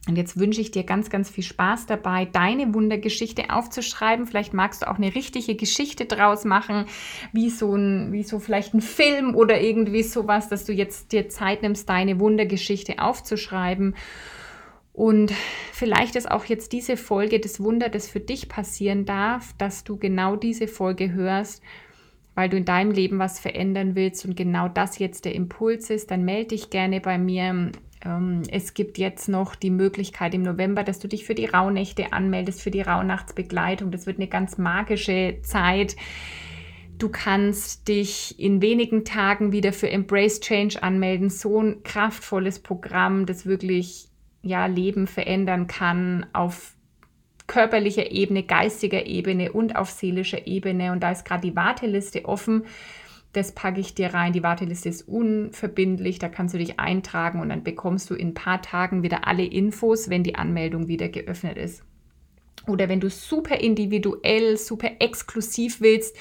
Und 0.08 0.18
jetzt 0.18 0.38
wünsche 0.38 0.60
ich 0.60 0.72
dir 0.72 0.84
ganz, 0.84 1.10
ganz 1.10 1.30
viel 1.30 1.46
Spaß 1.46 1.86
dabei, 1.86 2.26
deine 2.26 2.74
Wundergeschichte 2.74 3.52
aufzuschreiben. 3.52 4.28
Vielleicht 4.28 4.54
magst 4.54 4.82
du 4.82 4.90
auch 4.90 4.98
eine 4.98 5.16
richtige 5.16 5.56
Geschichte 5.56 6.06
draus 6.06 6.44
machen, 6.44 6.86
wie 7.32 7.50
so 7.50 7.74
ein, 7.74 8.12
wie 8.12 8.24
so 8.24 8.40
vielleicht 8.40 8.74
ein 8.74 8.82
Film 8.82 9.34
oder 9.34 9.62
irgendwie 9.62 10.04
sowas, 10.04 10.50
dass 10.50 10.66
du 10.66 10.74
jetzt 10.74 11.14
dir 11.14 11.30
Zeit 11.30 11.62
nimmst, 11.62 11.88
deine 11.88 12.20
Wundergeschichte 12.20 13.00
aufzuschreiben. 13.00 13.96
Und 14.92 15.32
vielleicht 15.72 16.18
ist 16.18 16.30
auch 16.30 16.46
jetzt 16.46 16.74
diese 16.74 16.98
Folge 16.98 17.40
das 17.40 17.62
Wunder, 17.62 17.88
das 17.88 18.10
für 18.10 18.20
dich 18.20 18.50
passieren 18.50 19.06
darf, 19.06 19.54
dass 19.58 19.86
du 19.86 19.98
genau 19.98 20.36
diese 20.36 20.68
Folge 20.68 21.14
hörst, 21.14 21.64
weil 22.36 22.50
du 22.50 22.58
in 22.58 22.66
deinem 22.66 22.92
Leben 22.92 23.20
was 23.20 23.40
verändern 23.40 23.96
willst 23.96 24.26
und 24.26 24.36
genau 24.36 24.68
das 24.68 25.00
jetzt 25.00 25.26
der 25.26 25.34
Impuls 25.34 25.90
ist, 25.90 26.12
dann 26.12 26.26
melde 26.26 26.50
dich 26.50 26.70
gerne 26.70 27.00
bei 27.00 27.18
mir 27.18 27.72
es 28.50 28.74
gibt 28.74 28.98
jetzt 28.98 29.30
noch 29.30 29.56
die 29.56 29.70
Möglichkeit 29.70 30.34
im 30.34 30.42
November, 30.42 30.84
dass 30.84 31.00
du 31.00 31.08
dich 31.08 31.24
für 31.26 31.36
die 31.36 31.46
Rauhnächte 31.46 32.12
anmeldest, 32.12 32.62
für 32.62 32.72
die 32.72 32.82
Rauhnachtsbegleitung. 32.82 33.92
Das 33.92 34.06
wird 34.06 34.18
eine 34.18 34.28
ganz 34.28 34.58
magische 34.58 35.38
Zeit. 35.42 35.96
Du 36.98 37.10
kannst 37.10 37.88
dich 37.88 38.40
in 38.40 38.62
wenigen 38.62 39.06
Tagen 39.06 39.52
wieder 39.52 39.74
für 39.74 39.90
Embrace 39.90 40.42
Change 40.42 40.84
anmelden. 40.84 41.30
So 41.30 41.62
ein 41.62 41.84
kraftvolles 41.84 42.60
Programm, 42.60 43.26
das 43.26 43.46
wirklich 43.46 44.10
ja, 44.42 44.66
Leben 44.66 45.08
verändern 45.08 45.68
kann 45.68 46.26
auf 46.34 46.74
körperlicher 47.48 48.12
Ebene, 48.12 48.44
geistiger 48.44 49.06
Ebene 49.06 49.52
und 49.54 49.76
auf 49.76 49.90
seelischer 49.90 50.46
Ebene. 50.46 50.92
Und 50.92 51.02
da 51.02 51.12
ist 51.12 51.26
gerade 51.26 51.48
die 51.48 51.56
Warteliste 51.56 52.26
offen. 52.26 52.66
Das 53.34 53.52
packe 53.52 53.80
ich 53.80 53.96
dir 53.96 54.14
rein. 54.14 54.32
Die 54.32 54.44
Warteliste 54.44 54.90
ist 54.90 55.08
unverbindlich. 55.08 56.20
Da 56.20 56.30
kannst 56.30 56.54
du 56.54 56.60
dich 56.60 56.80
eintragen 56.80 57.42
und 57.42 57.50
dann 57.50 57.64
bekommst 57.64 58.10
du 58.10 58.16
in 58.16 58.30
ein 58.30 58.34
paar 58.36 58.62
Tagen 58.62 59.02
wieder 59.02 59.28
alle 59.28 59.44
Infos, 59.44 60.10
wenn 60.10 60.24
die 60.24 60.36
Anmeldung 60.36 60.88
wieder 60.88 61.10
geöffnet 61.10 61.58
ist. 61.58 61.84
Oder 62.68 62.88
wenn 62.90 63.00
du 63.00 63.10
super 63.10 63.60
individuell, 63.60 64.58
super 64.58 64.92
exklusiv 65.00 65.82
willst, 65.82 66.16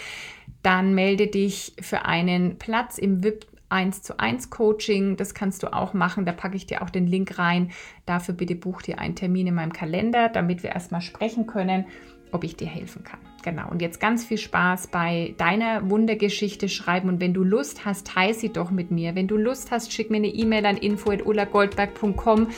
dann 0.62 0.94
melde 0.94 1.26
dich 1.26 1.74
für 1.80 2.06
einen 2.06 2.58
Platz 2.58 2.98
im 2.98 3.22
VIP 3.22 3.46
1 3.68 4.02
zu 4.02 4.18
1 4.18 4.50
Coaching. 4.50 5.16
Das 5.16 5.34
kannst 5.34 5.62
du 5.62 5.72
auch 5.72 5.92
machen. 5.94 6.24
Da 6.24 6.32
packe 6.32 6.56
ich 6.56 6.66
dir 6.66 6.82
auch 6.82 6.90
den 6.90 7.06
Link 7.06 7.38
rein. 7.38 7.72
Dafür 8.06 8.34
bitte 8.34 8.54
buch 8.54 8.82
dir 8.82 8.98
einen 8.98 9.16
Termin 9.16 9.46
in 9.46 9.54
meinem 9.54 9.72
Kalender, 9.72 10.28
damit 10.28 10.62
wir 10.62 10.70
erstmal 10.70 11.02
sprechen 11.02 11.46
können 11.46 11.86
ob 12.32 12.44
ich 12.44 12.56
dir 12.56 12.66
helfen 12.66 13.04
kann. 13.04 13.20
Genau. 13.42 13.68
Und 13.70 13.82
jetzt 13.82 14.00
ganz 14.00 14.24
viel 14.24 14.38
Spaß 14.38 14.86
bei 14.88 15.34
deiner 15.36 15.88
Wundergeschichte 15.90 16.68
schreiben. 16.68 17.08
Und 17.08 17.20
wenn 17.20 17.34
du 17.34 17.42
Lust 17.42 17.84
hast, 17.84 18.06
teile 18.06 18.34
sie 18.34 18.50
doch 18.50 18.70
mit 18.70 18.90
mir. 18.90 19.14
Wenn 19.14 19.26
du 19.26 19.36
Lust 19.36 19.70
hast, 19.70 19.92
schick 19.92 20.10
mir 20.10 20.18
eine 20.18 20.28
E-Mail 20.28 20.64
an 20.66 20.76
info.ulagoldberg.com 20.76 22.48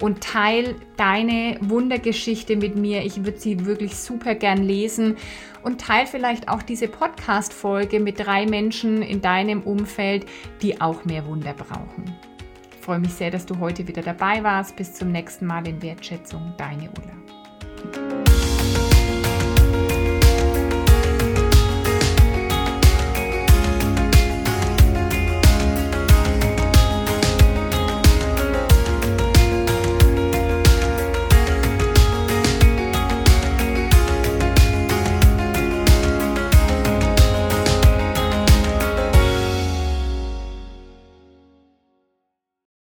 und 0.00 0.20
teile 0.22 0.76
deine 0.96 1.58
Wundergeschichte 1.60 2.56
mit 2.56 2.76
mir. 2.76 3.04
Ich 3.04 3.24
würde 3.24 3.38
sie 3.38 3.66
wirklich 3.66 3.96
super 3.96 4.34
gern 4.34 4.62
lesen. 4.62 5.16
Und 5.62 5.82
teile 5.82 6.06
vielleicht 6.06 6.48
auch 6.48 6.62
diese 6.62 6.88
Podcast-Folge 6.88 8.00
mit 8.00 8.18
drei 8.18 8.46
Menschen 8.46 9.02
in 9.02 9.20
deinem 9.20 9.60
Umfeld, 9.60 10.24
die 10.62 10.80
auch 10.80 11.04
mehr 11.04 11.26
Wunder 11.26 11.52
brauchen. 11.52 12.16
Ich 12.74 12.84
freue 12.86 12.98
mich 12.98 13.12
sehr, 13.12 13.30
dass 13.30 13.44
du 13.44 13.58
heute 13.58 13.86
wieder 13.86 14.00
dabei 14.00 14.42
warst. 14.42 14.74
Bis 14.76 14.94
zum 14.94 15.12
nächsten 15.12 15.44
Mal 15.44 15.68
in 15.68 15.82
Wertschätzung. 15.82 16.54
Deine 16.56 16.88
Ulla. 16.88 18.39